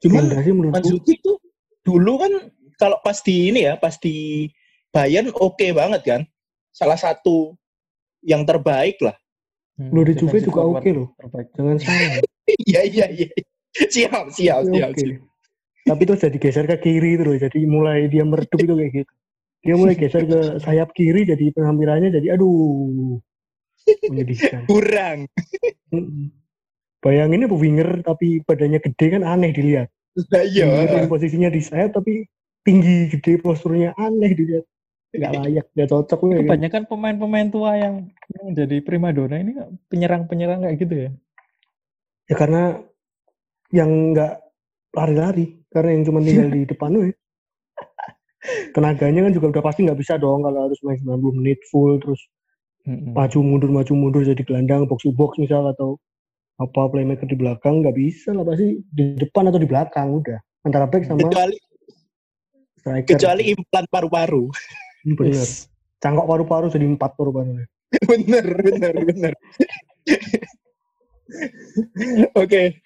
[0.00, 0.32] Cuman
[0.72, 1.36] Mandzukic tuh
[1.84, 2.32] dulu kan
[2.80, 4.48] kalau pas di ini ya, pas di
[4.90, 6.22] Bayern oke banget kan.
[6.80, 7.52] Salah satu
[8.24, 9.12] yang terbaik lah.
[9.76, 11.12] Hmm, Lo di Juve juga oke loh.
[11.20, 11.52] terbaik.
[11.52, 12.24] Jangan salah.
[12.64, 13.28] Iya iya iya.
[13.76, 14.90] Siap siap siap.
[14.96, 15.20] siap.
[15.84, 17.44] Tapi terus jadi geser ke kiri terus.
[17.44, 19.12] Jadi mulai dia meredup itu kayak gitu.
[19.60, 23.20] Dia mulai geser ke sayap kiri jadi penampilannya jadi aduh
[24.08, 24.64] menyedihkan.
[24.64, 25.28] Kurang.
[25.92, 26.32] Mm-mm.
[27.04, 29.88] Bayangin apa winger tapi badannya gede kan aneh dilihat.
[30.32, 31.04] Nah, iya.
[31.08, 32.24] Posisinya di sayap tapi
[32.64, 34.64] tinggi gede posturnya aneh dilihat.
[35.10, 36.18] Nggak layak, nggak cocok.
[36.22, 36.46] kayak gitu.
[36.46, 37.94] Kebanyakan pemain-pemain tua yang,
[38.30, 39.52] yang jadi primadona ini
[39.90, 41.10] penyerang-penyerang kayak gitu ya.
[42.30, 42.62] Ya karena
[43.74, 44.34] yang nggak
[44.94, 47.10] lari-lari, karena yang cuma tinggal di depan ya.
[48.72, 52.22] Tenaganya kan juga udah pasti nggak bisa dong kalau harus main 90 menit full terus
[52.88, 53.12] Mm-mm.
[53.12, 56.00] maju mundur maju mundur jadi gelandang box to box misal atau
[56.56, 60.88] apa playmaker di belakang nggak bisa lah pasti di depan atau di belakang udah antara
[60.88, 61.56] back sama Kecuali
[62.80, 63.08] striker.
[63.12, 64.44] kecuali implan paru-paru.
[65.04, 65.48] Bener.
[66.00, 67.64] Cangkok paru-paru jadi empat paru-paru.
[68.10, 69.32] bener bener bener.
[72.42, 72.80] Oke.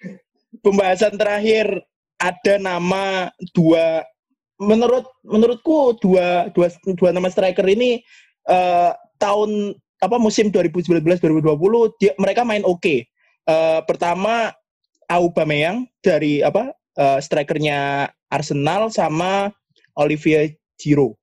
[0.63, 1.83] Pembahasan terakhir
[2.19, 4.07] ada nama dua
[4.55, 7.99] menurut menurutku dua dua dua nama striker ini
[8.47, 13.03] eh, tahun apa musim 2019 2020 dia, mereka main oke.
[13.45, 14.55] Eh, pertama
[15.11, 19.51] Aubameyang dari apa eh, strikernya Arsenal sama
[19.95, 21.15] Olivier Giroud.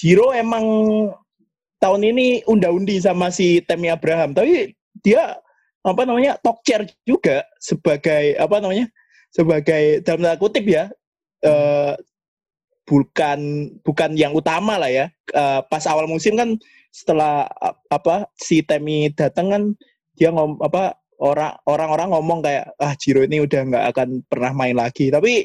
[0.00, 0.64] Giroud emang
[1.76, 4.72] tahun ini unda-undi sama si Temi Abraham, tapi
[5.04, 5.36] dia
[5.84, 8.88] apa namanya talk chair juga sebagai apa namanya
[9.28, 10.88] sebagai dalam tanda kutip ya
[11.44, 11.92] eh,
[12.88, 13.40] bukan
[13.84, 15.12] bukan yang utama lah ya.
[15.36, 16.56] Eh, pas awal musim kan
[16.96, 17.44] setelah
[17.92, 19.62] apa si Temi datang kan
[20.16, 24.80] dia ngom apa orang orang-orang ngomong kayak ah Jiro ini udah nggak akan pernah main
[24.80, 25.12] lagi.
[25.12, 25.44] Tapi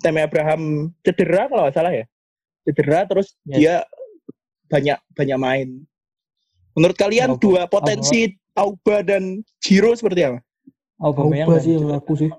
[0.00, 2.08] Temi Abraham cedera kalau salah ya
[2.72, 3.56] cedera terus Yes.
[3.56, 3.74] dia
[4.66, 5.68] banyak banyak main
[6.72, 9.22] menurut kalian Auba- dua potensi Auba dan
[9.58, 10.38] Jiro seperti apa
[10.98, 11.98] Aubameyang Auba dan sih yang Giroud.
[11.98, 12.30] aku sih.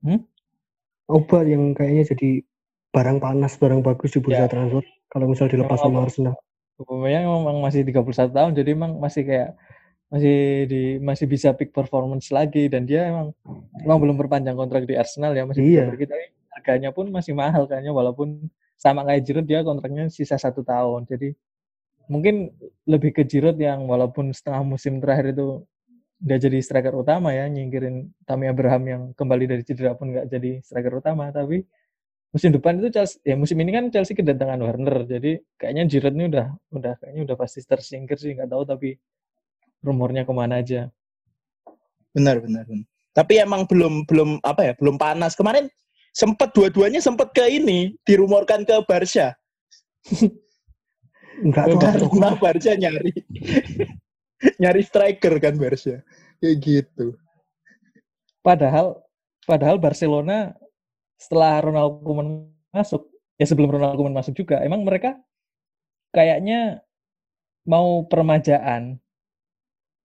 [0.00, 0.20] Hmm?
[1.06, 2.30] Auba yang kayaknya jadi
[2.88, 4.48] barang panas, barang bagus di bursa Ya.
[4.48, 4.82] transfer.
[5.06, 6.34] Kalau misal dilepas Memang sama Auba- Arsenal.
[6.76, 9.50] Aubameyang memang masih 31 tahun jadi emang masih kayak
[10.06, 13.34] masih di masih bisa peak performance lagi dan dia emang
[13.76, 15.84] emang belum perpanjang kontrak di Arsenal ya masih bisa Iya.
[15.88, 20.60] pergi tapi harganya pun masih mahal kayaknya walaupun sama kayak Giroud dia kontraknya sisa satu
[20.62, 21.08] tahun.
[21.08, 21.32] Jadi
[22.12, 22.52] mungkin
[22.86, 25.64] lebih ke Giroud yang walaupun setengah musim terakhir itu
[26.16, 30.60] dia jadi striker utama ya nyingkirin Tammy Abraham yang kembali dari cedera pun nggak jadi
[30.64, 31.28] striker utama.
[31.32, 31.60] Tapi
[32.32, 35.08] musim depan itu Chelsea ya musim ini kan Chelsea kedatangan Werner.
[35.08, 38.96] Jadi kayaknya Giroud ini udah udah kayaknya udah pasti tersingkir sih nggak tahu tapi
[39.84, 40.88] rumornya ke mana aja.
[42.16, 42.88] Benar benar benar.
[43.16, 45.32] tapi emang belum belum apa ya belum panas.
[45.32, 45.72] Kemarin
[46.16, 49.36] sempat dua-duanya sempat ke ini dirumorkan ke Barca
[51.44, 52.08] Enggak cocok.
[52.08, 53.12] karena Barca nyari
[54.60, 56.04] Nyari striker kan Barca.
[56.40, 57.16] Kayak gitu.
[58.44, 59.00] Padahal
[59.48, 60.52] padahal Barcelona
[61.16, 63.08] setelah Ronald Koeman masuk,
[63.40, 65.16] ya sebelum Ronald Koeman masuk juga, emang mereka
[66.12, 66.84] kayaknya
[67.64, 69.00] mau permajaan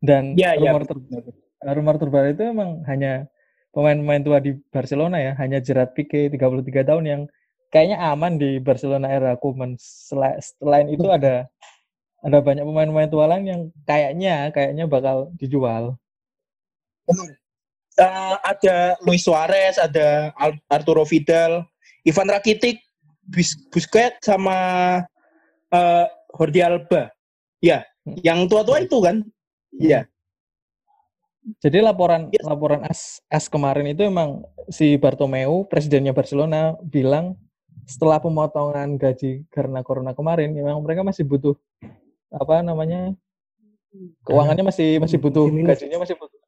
[0.01, 1.29] dan Ya, ya, rumor terbaru
[1.61, 3.29] rumor terbaru itu emang hanya
[3.71, 7.21] pemain-pemain tua di Barcelona ya, hanya Gerard Pique 33 tahun yang
[7.71, 9.79] kayaknya aman di Barcelona era Koeman.
[9.79, 11.47] Sela- Selain itu ada
[12.21, 15.95] ada banyak pemain-pemain tua lain yang kayaknya kayaknya bakal dijual.
[17.99, 20.31] Eh, ada Luis Suarez, ada
[20.71, 21.65] Arturo Vidal,
[22.07, 22.79] Ivan Rakitic,
[23.25, 24.57] Bus Busquets sama
[25.71, 26.05] eh,
[26.35, 27.11] Jordi Alba.
[27.61, 28.17] Ya, Hmm.
[28.25, 29.21] yang tua-tua itu kan?
[29.71, 30.09] Iya.
[31.41, 32.45] Jadi laporan Yes.
[32.45, 37.33] laporan AS, AS kemarin itu emang si Bartomeu, presidennya Barcelona, bilang
[37.89, 41.57] setelah pemotongan gaji karena corona kemarin, memang mereka masih butuh
[42.29, 43.17] apa namanya
[44.23, 45.69] keuangannya masih masih butuh Masih minus.
[45.75, 46.39] gajinya masih butuh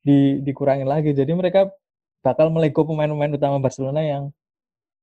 [0.00, 1.12] di dikurangin lagi.
[1.12, 1.68] Jadi mereka
[2.24, 4.32] bakal melego pemain-pemain utama Barcelona yang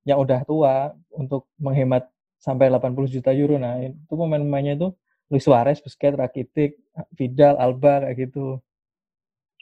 [0.03, 2.09] yang udah tua untuk menghemat
[2.41, 3.61] sampai 80 juta euro.
[3.61, 4.87] Nah, itu pemain-pemainnya itu
[5.29, 6.79] Luis Suarez, Busquets, Rakitic,
[7.13, 8.57] Vidal, Alba kayak gitu.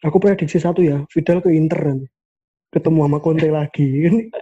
[0.03, 2.07] Aku prediksi satu ya, Vidal ke Inter nanti.
[2.75, 3.89] Ketemu sama Conte lagi.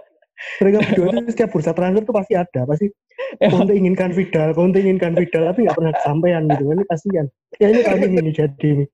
[0.60, 2.90] Mereka berdua tuh setiap bursa transfer tuh pasti ada, pasti
[3.38, 6.62] Conte inginkan Vidal, Conte inginkan Vidal, tapi nggak pernah kesampaian gitu.
[6.74, 7.26] Ini kasihan.
[7.62, 8.84] Ya ini kali ini jadi ini.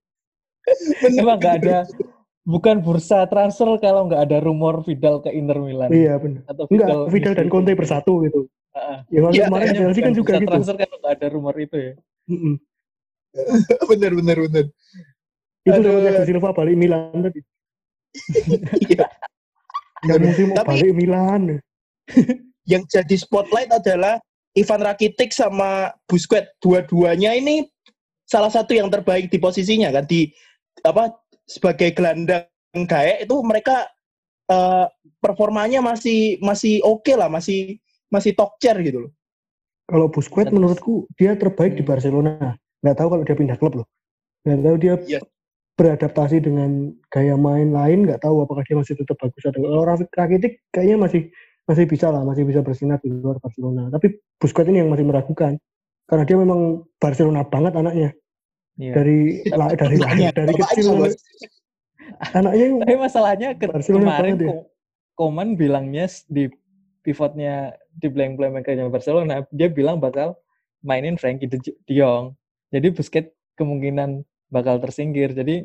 [1.16, 1.88] Emang nggak ada,
[2.44, 5.88] bukan bursa transfer kalau nggak ada rumor Vidal ke Inter Milan.
[5.88, 6.44] Iya benar.
[6.44, 8.40] Atau Enggak, Vidal dan Conte bersatu gitu.
[8.76, 8.98] Heeh.
[9.10, 10.50] Yang waktu Iya, kemarin Chelsea kan juga bursa gitu.
[10.52, 11.92] transfer kalau nggak ada rumor itu ya.
[12.30, 12.54] Mm-mm.
[13.90, 14.64] bener, bener, bener.
[15.64, 17.40] Itu sama Thiago Silva balik Milan tadi.
[18.88, 19.06] Iya.
[20.24, 21.60] Musim mau balik Milan.
[22.70, 24.16] Yang jadi spotlight adalah
[24.56, 26.54] Ivan Rakitic sama Busquets.
[26.62, 27.66] Dua-duanya ini
[28.24, 30.30] salah satu yang terbaik di posisinya kan di
[30.86, 31.10] apa
[31.50, 32.46] sebagai gelandang
[32.86, 33.90] gaek itu mereka
[34.46, 34.86] eh,
[35.18, 37.78] performanya masih masih oke lah, masih
[38.10, 39.12] masih top chair gitu loh.
[39.90, 41.82] Kalau Busquets Dan- menurutku dia terbaik di.
[41.82, 42.54] Barcelona.
[42.80, 43.86] Nggak tahu kalau dia pindah klub loh.
[44.46, 45.20] Nggak tahu dia Iya.
[45.74, 48.06] Beradaptasi dengan gaya main lain.
[48.06, 51.22] Nggak tahu apakah dia masih tetap bagus atau kalau Rafik Rakitic kayaknya masih
[51.66, 53.88] masih bisa lah, masih bisa bersinar di luar Barcelona.
[53.88, 55.56] Tapi Busquets ini yang masih meragukan
[56.06, 56.60] karena dia memang
[56.98, 58.10] Barcelona banget anaknya
[58.80, 58.96] Iya.
[58.96, 61.12] dari la- dari lahir dari kecil Bos.
[62.32, 64.46] anaknya Tapi masalahnya ke- Barcelona kemarin banget
[65.20, 65.52] ya.
[65.52, 66.44] Bilangnya di
[67.00, 67.54] pivotnya
[67.92, 70.32] di blank playmakernya Barcelona, dia bilang bakal
[70.80, 72.32] mainin Frankie de Jong.
[72.72, 75.32] Jadi Busquets kemungkinan bakal tersingkir.
[75.32, 75.64] Jadi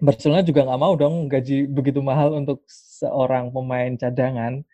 [0.00, 4.64] Barcelona juga nggak mau dong gaji begitu mahal untuk seorang pemain cadangan.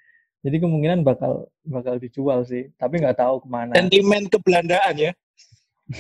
[0.47, 3.75] Jadi kemungkinan bakal bakal dijual sih, tapi nggak tahu ke mana.
[3.75, 5.13] Sentimen kebelandaan ya.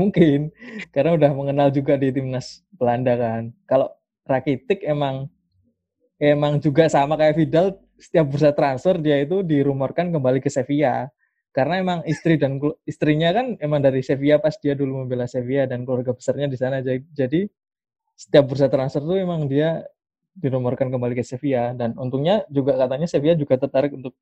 [0.00, 0.48] Mungkin
[0.88, 3.52] karena udah mengenal juga di timnas Belanda kan.
[3.68, 3.92] Kalau
[4.24, 5.28] Rakitic emang
[6.16, 11.12] emang juga sama kayak Vidal setiap bursa transfer dia itu dirumorkan kembali ke Sevilla.
[11.50, 15.82] Karena emang istri dan istrinya kan emang dari Sevilla pas dia dulu membela Sevilla dan
[15.82, 16.84] keluarga besarnya di sana.
[16.84, 17.40] Jadi, jadi
[18.14, 19.82] setiap bursa transfer tuh emang dia
[20.38, 24.14] dirumorkan kembali ke Sevilla dan untungnya juga katanya Sevilla juga tertarik untuk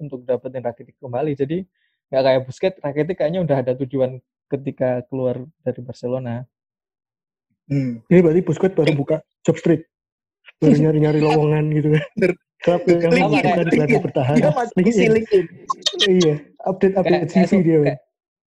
[0.00, 1.32] untuk dapetin Rakitic kembali.
[1.38, 1.62] Jadi
[2.10, 4.18] nggak kayak Busquets, Rakitic kayaknya udah ada tujuan
[4.50, 6.44] ketika keluar dari Barcelona.
[7.70, 8.02] Hmm.
[8.10, 9.86] ini berarti Busquets baru buka job street
[10.58, 12.04] baru nyari-nyari lowongan gitu kan
[12.62, 14.90] Klub yang kayak- gelandang bertahan Dia masih LinkedIn.
[14.94, 15.46] isi LinkedIn.
[16.08, 18.02] iya update update Kayak- CV dia kayak-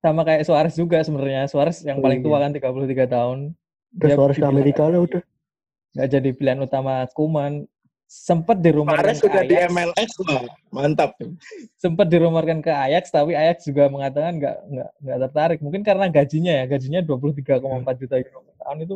[0.03, 1.47] sama kayak Suarez juga sebenarnya.
[1.47, 2.25] Suarez yang paling iya.
[2.27, 3.37] tua kan 33 tahun.
[3.93, 5.21] udah Dia Suarez ke Amerika lah udah
[5.93, 7.65] nggak jadi pilihan utama Kuman.
[8.05, 10.45] Sempat dirumorkan ke sudah di MLS lah.
[10.69, 11.17] Mantap.
[11.81, 15.59] sempat dirumorkan ke Ajax, tapi Ajax juga mengatakan nggak nggak nggak tertarik.
[15.65, 18.95] Mungkin karena gajinya ya, gajinya 23,4 juta euro per tahun itu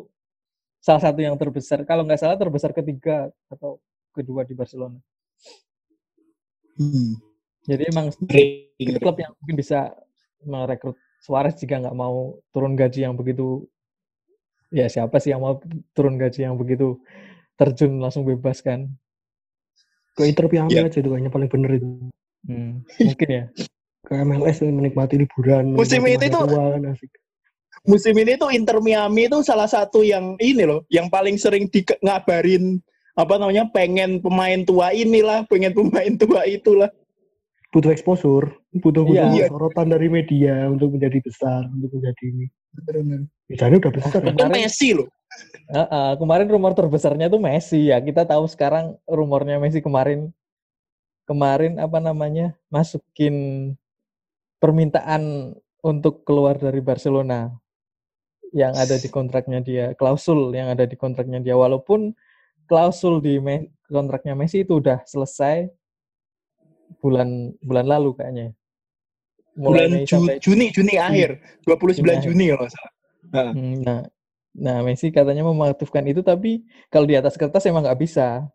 [0.77, 1.81] salah satu yang terbesar.
[1.81, 3.81] Kalau nggak salah terbesar ketiga atau
[4.17, 4.97] kedua di Barcelona.
[6.77, 7.13] Hmm.
[7.67, 8.09] Jadi emang
[9.01, 9.91] klub yang mungkin bisa
[10.41, 13.65] merekrut Suarez jika nggak mau turun gaji yang begitu
[14.69, 15.57] ya siapa sih yang mau
[15.97, 17.01] turun gaji yang begitu
[17.57, 18.85] terjun langsung bebas kan
[20.13, 20.87] ke Inter Miami Iya.
[20.87, 21.89] aja itu kayaknya paling bener itu
[22.47, 23.43] Hmm, mungkin ya
[24.07, 27.11] ke MLS menikmati liburan Musim menikmati ini tua, kan asik
[27.83, 31.83] Musim ini tuh Inter Miami itu salah satu yang ini loh, yang paling sering di
[31.83, 32.79] ngabarin
[33.17, 36.93] apa namanya pengen pemain tua inilah, pengen pemain tua itulah.
[37.67, 38.47] butuh exposure
[38.79, 39.51] butuh butuh Iya.
[39.51, 42.45] sorotan dari media untuk menjadi besar untuk menjadi ini
[43.51, 45.07] Misalnya udah besar Itu Kemarin- Messi loh.
[45.67, 50.31] Heeh, kemarin rumor terbesarnya tuh Messi ya kita tahu sekarang rumornya Messi kemarin
[51.27, 53.75] kemarin apa namanya masukin
[54.57, 55.53] permintaan
[55.83, 57.51] untuk keluar dari Barcelona
[58.55, 61.53] yang ada di kontraknya dia, klausul yang ada di kontraknya dia.
[61.53, 62.15] Walaupun
[62.67, 65.71] klausul di Me- kontraknya Messi itu udah selesai
[66.99, 68.47] bulan bulan lalu kayaknya.
[69.57, 72.25] bulan Mei Ju- sampai Juni Juni akhir 29 Juni.
[72.29, 72.93] Juni kalau salah.
[73.57, 73.99] Hmm, Nah,
[74.53, 76.61] nah Messi katanya mematuhkan itu, tapi
[76.93, 78.45] kalau di atas kertas emang nggak bisa.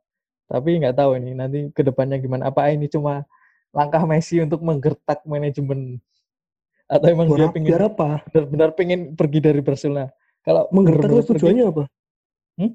[0.46, 2.53] Tapi nggak tahu ini nanti ke depannya gimana.
[2.53, 3.27] Apa ini cuma
[3.75, 5.98] langkah Messi untuk menggertak manajemen
[6.87, 8.20] atau emang dia pengen apa?
[8.29, 10.12] benar-benar pengen pergi dari Barcelona?
[10.44, 11.85] Kalau Menggertak tujuannya apa?
[12.61, 12.72] Hmm?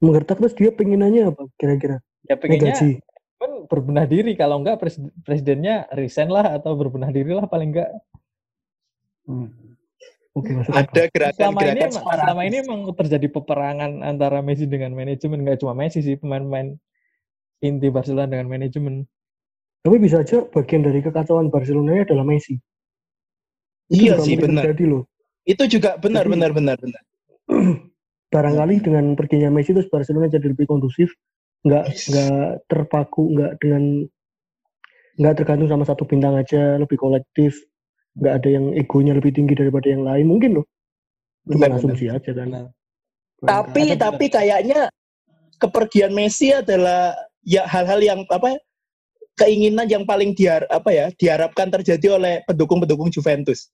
[0.00, 1.98] Menggertak terus dia pengenannya apa kira-kira?
[2.26, 2.90] ya pengennya gaji.
[3.36, 4.32] kan berbenah diri.
[4.34, 7.90] Kalau enggak pres- presidennya resign lah atau berbenah diri lah paling enggak.
[9.24, 9.50] Hmm.
[10.36, 10.68] Oke, akal.
[10.68, 12.44] Ada Selama ini gerakan-gerakan emang, selama separatis.
[12.44, 16.76] ini emang terjadi peperangan antara Messi dengan manajemen, nggak cuma Messi sih pemain-pemain
[17.64, 19.08] inti Barcelona dengan manajemen.
[19.80, 22.60] Tapi bisa aja bagian dari kekacauan Barcelona adalah Messi.
[23.88, 24.68] Itu Iya sih benar.
[24.68, 25.02] terjadi loh.
[25.46, 27.02] Itu juga benar Jadi- benar benar benar.
[28.36, 31.08] Barangkali dengan perginya Messi terus Barcelona jadi lebih kondusif,
[31.64, 34.04] nggak nggak terpaku, nggak dengan
[35.16, 37.56] nggak tergantung sama satu bintang aja, lebih kolektif,
[38.20, 40.28] nggak ada yang egonya lebih tinggi daripada yang lain.
[40.28, 40.68] Mungkin loh.
[41.48, 42.68] Cuma Benar, asumsi aja kan.
[43.40, 44.92] Tapi Ada- tapi kayaknya
[45.56, 48.60] kepergian Messi adalah ya hal-hal yang apa
[49.40, 53.72] keinginan yang paling diar apa ya diharapkan terjadi oleh pendukung-pendukung Juventus.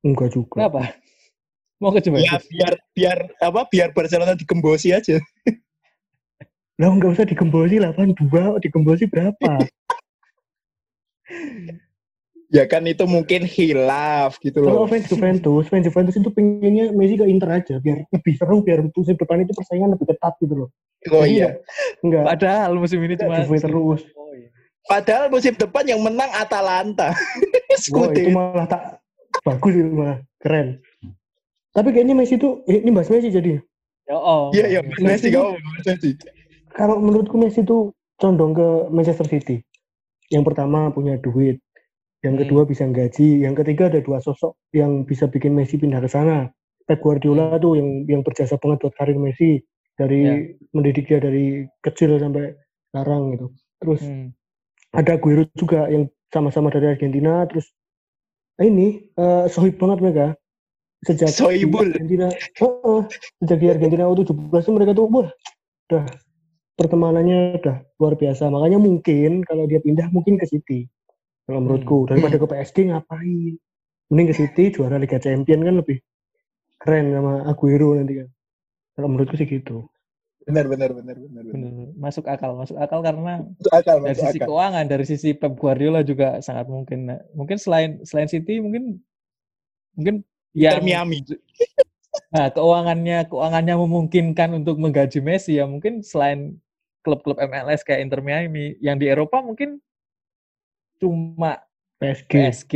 [0.00, 0.64] enggak juga.
[0.64, 0.96] Kenapa?
[1.80, 2.44] Mau ke Ya Juventus?
[2.52, 5.16] biar biar apa biar Barcelona digembosi aja.
[6.76, 9.52] Lah nggak usah digembosi 82, digembosi berapa?
[12.50, 14.90] Ya kan itu mungkin hilaf gitu Kalau loh.
[14.90, 19.14] fans Juventus, fans Juventus itu pengennya Messi ke Inter aja biar lebih seru, biar musim
[19.14, 20.68] depan itu persaingan lebih ketat gitu loh.
[21.14, 21.62] Oh Jadi iya.
[22.02, 24.02] Enggak, Padahal musim ini enggak cuma Juve terus.
[24.18, 24.50] Oh, iya.
[24.82, 27.14] Padahal musim depan yang menang Atalanta.
[27.94, 28.98] Wah, itu malah tak
[29.46, 30.82] bagus itu malah keren.
[31.70, 33.62] Tapi kayaknya Messi itu eh, ini bahas Messi jadi.
[34.10, 34.50] Ya, oh.
[34.50, 35.54] Iya iya Messi Messi kau
[35.86, 36.10] Messi.
[36.74, 39.62] Kalau menurutku Messi itu condong ke Manchester City.
[40.30, 41.58] Yang pertama punya duit,
[42.22, 42.46] yang Hmm.
[42.46, 46.50] kedua bisa gaji, yang ketiga ada dua sosok yang bisa bikin Messi pindah ke sana.
[46.86, 49.62] Pep Guardiola tuh yang yang berjasa banget buat karir Messi
[49.94, 50.34] dari Ya.
[50.74, 52.54] mendidik dia dari kecil sampai
[52.90, 53.46] sekarang gitu.
[53.78, 54.34] Terus Hmm.
[54.90, 57.70] ada Aguero juga yang sama-sama dari Argentina terus
[58.58, 60.26] nah ini eh sohib banget mereka
[61.06, 61.96] sejak di Sohibul.
[61.96, 63.00] Argentina Heeh,
[63.40, 65.28] sejak di Argentina U17 tuh mereka tuh wah
[65.90, 66.04] udah
[66.76, 70.88] pertemanannya udah luar biasa makanya mungkin kalau dia pindah mungkin ke City
[71.44, 73.56] kalau menurutku daripada ke PSG ngapain
[74.08, 75.98] mending ke City juara Liga Champion kan lebih
[76.80, 78.28] keren sama Aguero nanti kan
[78.96, 79.84] kalau menurutku sih gitu
[80.40, 81.44] Benar benar benar benar.
[81.46, 81.52] benar.
[81.52, 81.88] Bener.
[82.00, 84.48] Masuk akal, masuk akal karena Masuk akal dari masuk sisi akal.
[84.48, 87.12] keuangan, dari sisi Pep Guardiola juga sangat mungkin.
[87.12, 88.98] Nah, mungkin selain selain City mungkin
[89.94, 91.22] mungkin yang Miami.
[92.34, 96.58] nah, keuangannya keuangannya memungkinkan untuk menggaji Messi ya mungkin selain
[97.00, 99.80] klub-klub MLS kayak Inter Miami yang di Eropa mungkin
[101.00, 101.64] cuma
[101.96, 102.74] PSG PSG,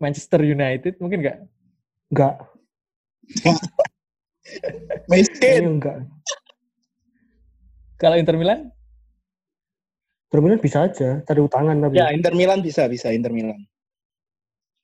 [0.00, 1.38] Manchester United mungkin nggak?
[2.12, 2.34] enggak
[5.10, 5.50] Messi.
[5.66, 5.98] enggak
[7.96, 8.68] Kalau Inter Milan?
[10.28, 13.64] Terminal bisa aja cari utangan tapi Ya Inter Milan bisa bisa Inter Milan.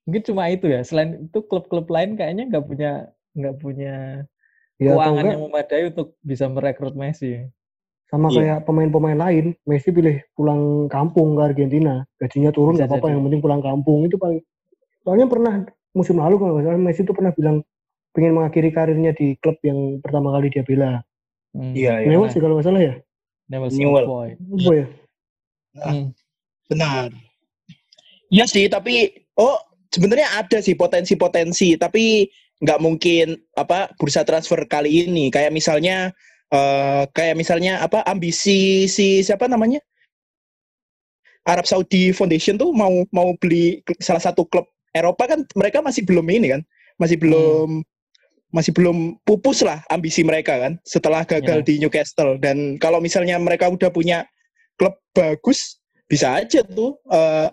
[0.07, 0.83] Mungkin cuma itu ya.
[0.83, 2.93] Selain itu klub-klub lain kayaknya nggak punya
[3.33, 4.27] nggak punya
[4.77, 7.47] ya keuangan yang memadai untuk bisa merekrut Messi.
[8.13, 8.37] sama Iya.
[8.37, 13.41] kayak pemain-pemain lain Messi pilih pulang kampung ke Argentina gajinya turun nggak apa-apa yang penting
[13.41, 14.45] pulang kampung itu paling
[15.01, 15.65] soalnya pernah
[15.97, 17.65] musim lalu kalau nggak salah Messi itu pernah bilang
[18.13, 21.01] pengen mengakhiri karirnya di klub yang pertama kali dia bela
[21.57, 21.73] Hmm.
[21.73, 22.09] Iya iya.
[22.13, 22.95] Newell's sih kalau nggak salah ya
[23.49, 24.05] Newell's Newell.
[24.05, 24.29] Boy.
[24.77, 24.87] ya
[25.73, 26.13] Hmm.
[26.69, 27.09] Benar.
[28.29, 29.57] Iya sih, tapi oh
[29.93, 32.27] sebenarnya ada sih potensi-potensi, tapi
[32.65, 35.29] nggak mungkin apa bursa transfer kali ini.
[35.29, 36.11] Kayak misalnya
[36.53, 39.81] eh kayak misalnya apa ambisi si siapa namanya
[41.49, 46.29] Arab Saudi Foundation tuh mau mau beli salah satu klub Eropa kan mereka masih belum
[46.29, 46.63] ini kan,
[47.01, 47.81] masih belum
[48.53, 51.67] masih belum pupus lah ambisi mereka kan setelah gagal Ya.
[51.67, 54.29] di Newcastle dan kalau misalnya mereka udah punya
[54.77, 57.49] klub bagus bisa aja tuh eh,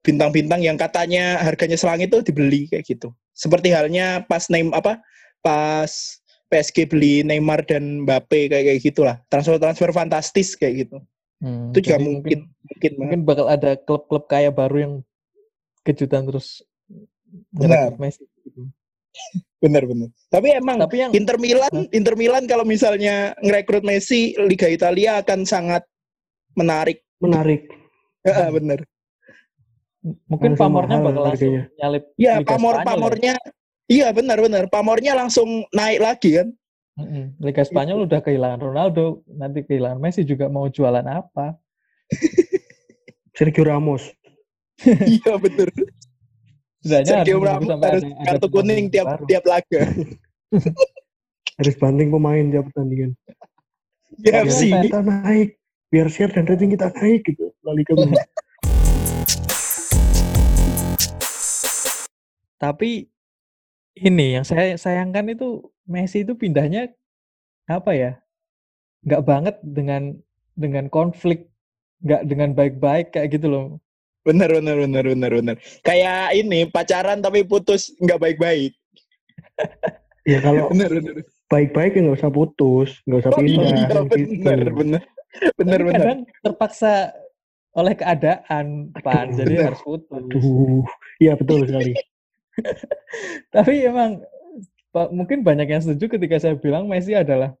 [0.00, 3.12] bintang-bintang yang katanya harganya selangit itu dibeli kayak gitu.
[3.36, 4.92] Seperti halnya pas Neymar apa
[5.44, 5.90] pas
[6.50, 9.16] PSG beli Neymar dan Mbappe kayak kayak gitulah.
[9.28, 10.98] Transfer-transfer fantastis kayak gitu.
[11.40, 12.38] Hmm, Itu juga mungkin
[12.68, 14.94] mungkin, mungkin bakal ada klub-klub kaya baru yang
[15.84, 16.60] kejutan terus
[17.54, 17.94] Benar.
[17.96, 18.26] Messi.
[18.44, 18.66] gitu.
[19.62, 20.08] bener bener.
[20.32, 25.44] Tapi emang Tapi yang Inter Milan, Inter Milan kalau misalnya ngerekrut Messi, Liga Italia akan
[25.44, 25.84] sangat
[26.56, 27.04] menarik.
[27.20, 27.68] menarik
[28.24, 28.80] Heeh, bener.
[30.26, 31.76] Mungkin Langsung pamornya mahal bakal langsung harganya.
[31.76, 32.88] nyalip Ya, Liga pamor Spanyol ya.
[32.88, 33.34] pamornya
[33.90, 34.64] Iya benar-benar.
[34.66, 36.48] Pamornya langsung naik lagi kan.
[37.38, 41.58] Liga Spanyol udah kehilangan Ronaldo, nanti kehilangan Messi juga mau jualan apa?
[43.34, 44.06] Sergio Ramos.
[45.10, 45.68] iya benar.
[46.80, 49.24] Sergio Ramos harus ada- ada kartu kuning pemain tiap baru.
[49.26, 49.80] tiap laga.
[51.58, 53.10] Harus banding pemain tiap pertandingan.
[54.16, 54.72] Biar Iya, sih.
[54.72, 55.60] kita naik.
[55.88, 57.52] Biar share dan rating kita naik gitu.
[57.60, 57.76] La
[62.60, 63.08] Tapi
[63.96, 66.92] ini yang saya sayangkan itu Messi itu pindahnya
[67.66, 68.12] apa ya?
[69.02, 70.14] Nggak banget dengan
[70.54, 71.48] dengan konflik,
[72.04, 73.64] nggak dengan baik-baik kayak gitu loh.
[74.22, 75.56] Benar benar benar benar benar.
[75.80, 78.76] Kayak ini pacaran tapi putus nggak baik-baik.
[80.28, 81.14] ya kalau Benar benar.
[81.48, 83.64] baik-baik ya nggak usah putus, nggak usah Oh, pindah.
[83.72, 84.44] iya gitu.
[84.44, 85.02] benar benar.
[85.56, 85.96] Benar Tapi benar.
[85.96, 86.92] kadang terpaksa
[87.70, 88.66] oleh keadaan
[89.00, 89.66] pan, jadi Bener.
[89.72, 90.12] harus putus.
[90.12, 90.84] Aduh,
[91.22, 91.96] iya betul sekali.
[93.54, 94.22] Tapi emang
[95.14, 97.54] mungkin banyak yang setuju ketika saya bilang Messi adalah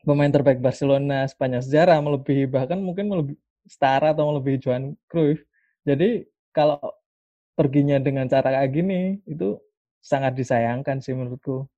[0.00, 3.38] pemain terbaik Barcelona sepanjang sejarah, melebihi bahkan mungkin melebihi
[3.68, 5.44] setara atau melebihi Johan Cruyff.
[5.84, 6.24] Jadi
[6.56, 6.80] kalau
[7.54, 9.60] perginya dengan cara kayak gini itu
[10.00, 11.68] sangat disayangkan sih menurutku.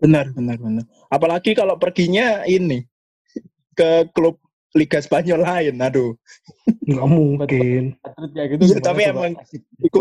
[0.00, 0.84] Benar benar benar.
[1.08, 2.84] Apalagi kalau perginya ini
[3.72, 4.36] ke klub
[4.76, 5.74] Liga Spanyol lain.
[5.82, 6.14] Aduh.
[6.86, 7.82] Nggak mungkin.
[8.06, 9.10] Madrid kayak gitu gimana tapi coba?
[9.12, 9.32] emang
[9.82, 10.00] itu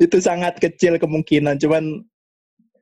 [0.00, 1.56] itu sangat kecil kemungkinan.
[1.60, 1.84] Cuman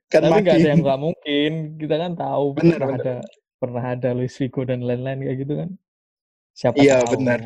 [0.09, 1.53] kan tapi nggak ada makin yang nggak mungkin.
[1.79, 3.03] Kita kan tahu Bener, pernah bener.
[3.03, 3.15] ada
[3.59, 5.71] pernah ada Luis Figo dan lain-lain kayak gitu kan.
[6.55, 7.11] Siapa Iya, tahu.
[7.19, 7.41] bener.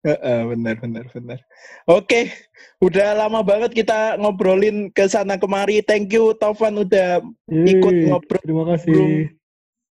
[0.00, 1.38] Heeh, benar benar benar.
[1.84, 2.32] Oke,
[2.80, 5.84] udah lama banget kita ngobrolin ke sana kemari.
[5.84, 7.20] Thank you Taufan udah
[7.52, 8.40] Ikut Yeay, ngobrol.
[8.40, 9.28] Terima kasih.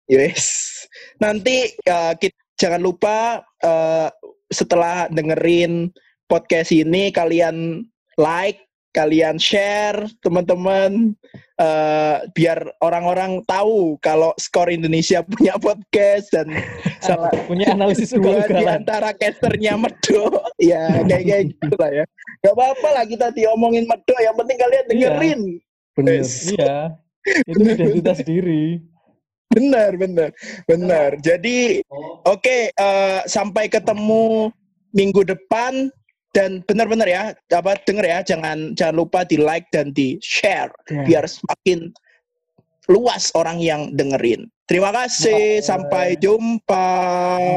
[0.05, 0.45] Yes.
[1.17, 4.09] Nanti uh, kita, jangan lupa uh,
[4.51, 5.91] setelah dengerin
[6.25, 7.85] podcast ini kalian
[8.17, 11.11] like, kalian share teman-teman
[11.59, 16.47] uh, biar orang-orang tahu kalau skor Indonesia punya podcast dan
[17.05, 20.31] salah Punya analisis dua di antara casternya Medo
[20.63, 22.05] ya kayak kayak gitu lah ya
[22.39, 25.41] gak apa-apa lah kita diomongin Medo yang penting kalian dengerin
[25.95, 26.21] Bener.
[26.21, 26.51] Yes.
[26.51, 26.99] Iya.
[27.47, 28.83] Itu identitas diri.
[29.53, 30.29] Benar benar
[30.65, 31.85] benar jadi
[32.25, 34.49] oke eh, sampai ketemu
[34.95, 35.91] minggu depan
[36.35, 37.23] dan benar-benar ya
[37.55, 41.01] apa denger ya jangan jangan lupa di like dan di share Ya.
[41.07, 41.89] biar semakin
[42.91, 45.65] luas orang yang dengerin terima kasih Bye.
[45.65, 46.87] sampai jumpa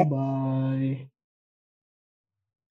[0.06, 1.07] Bye.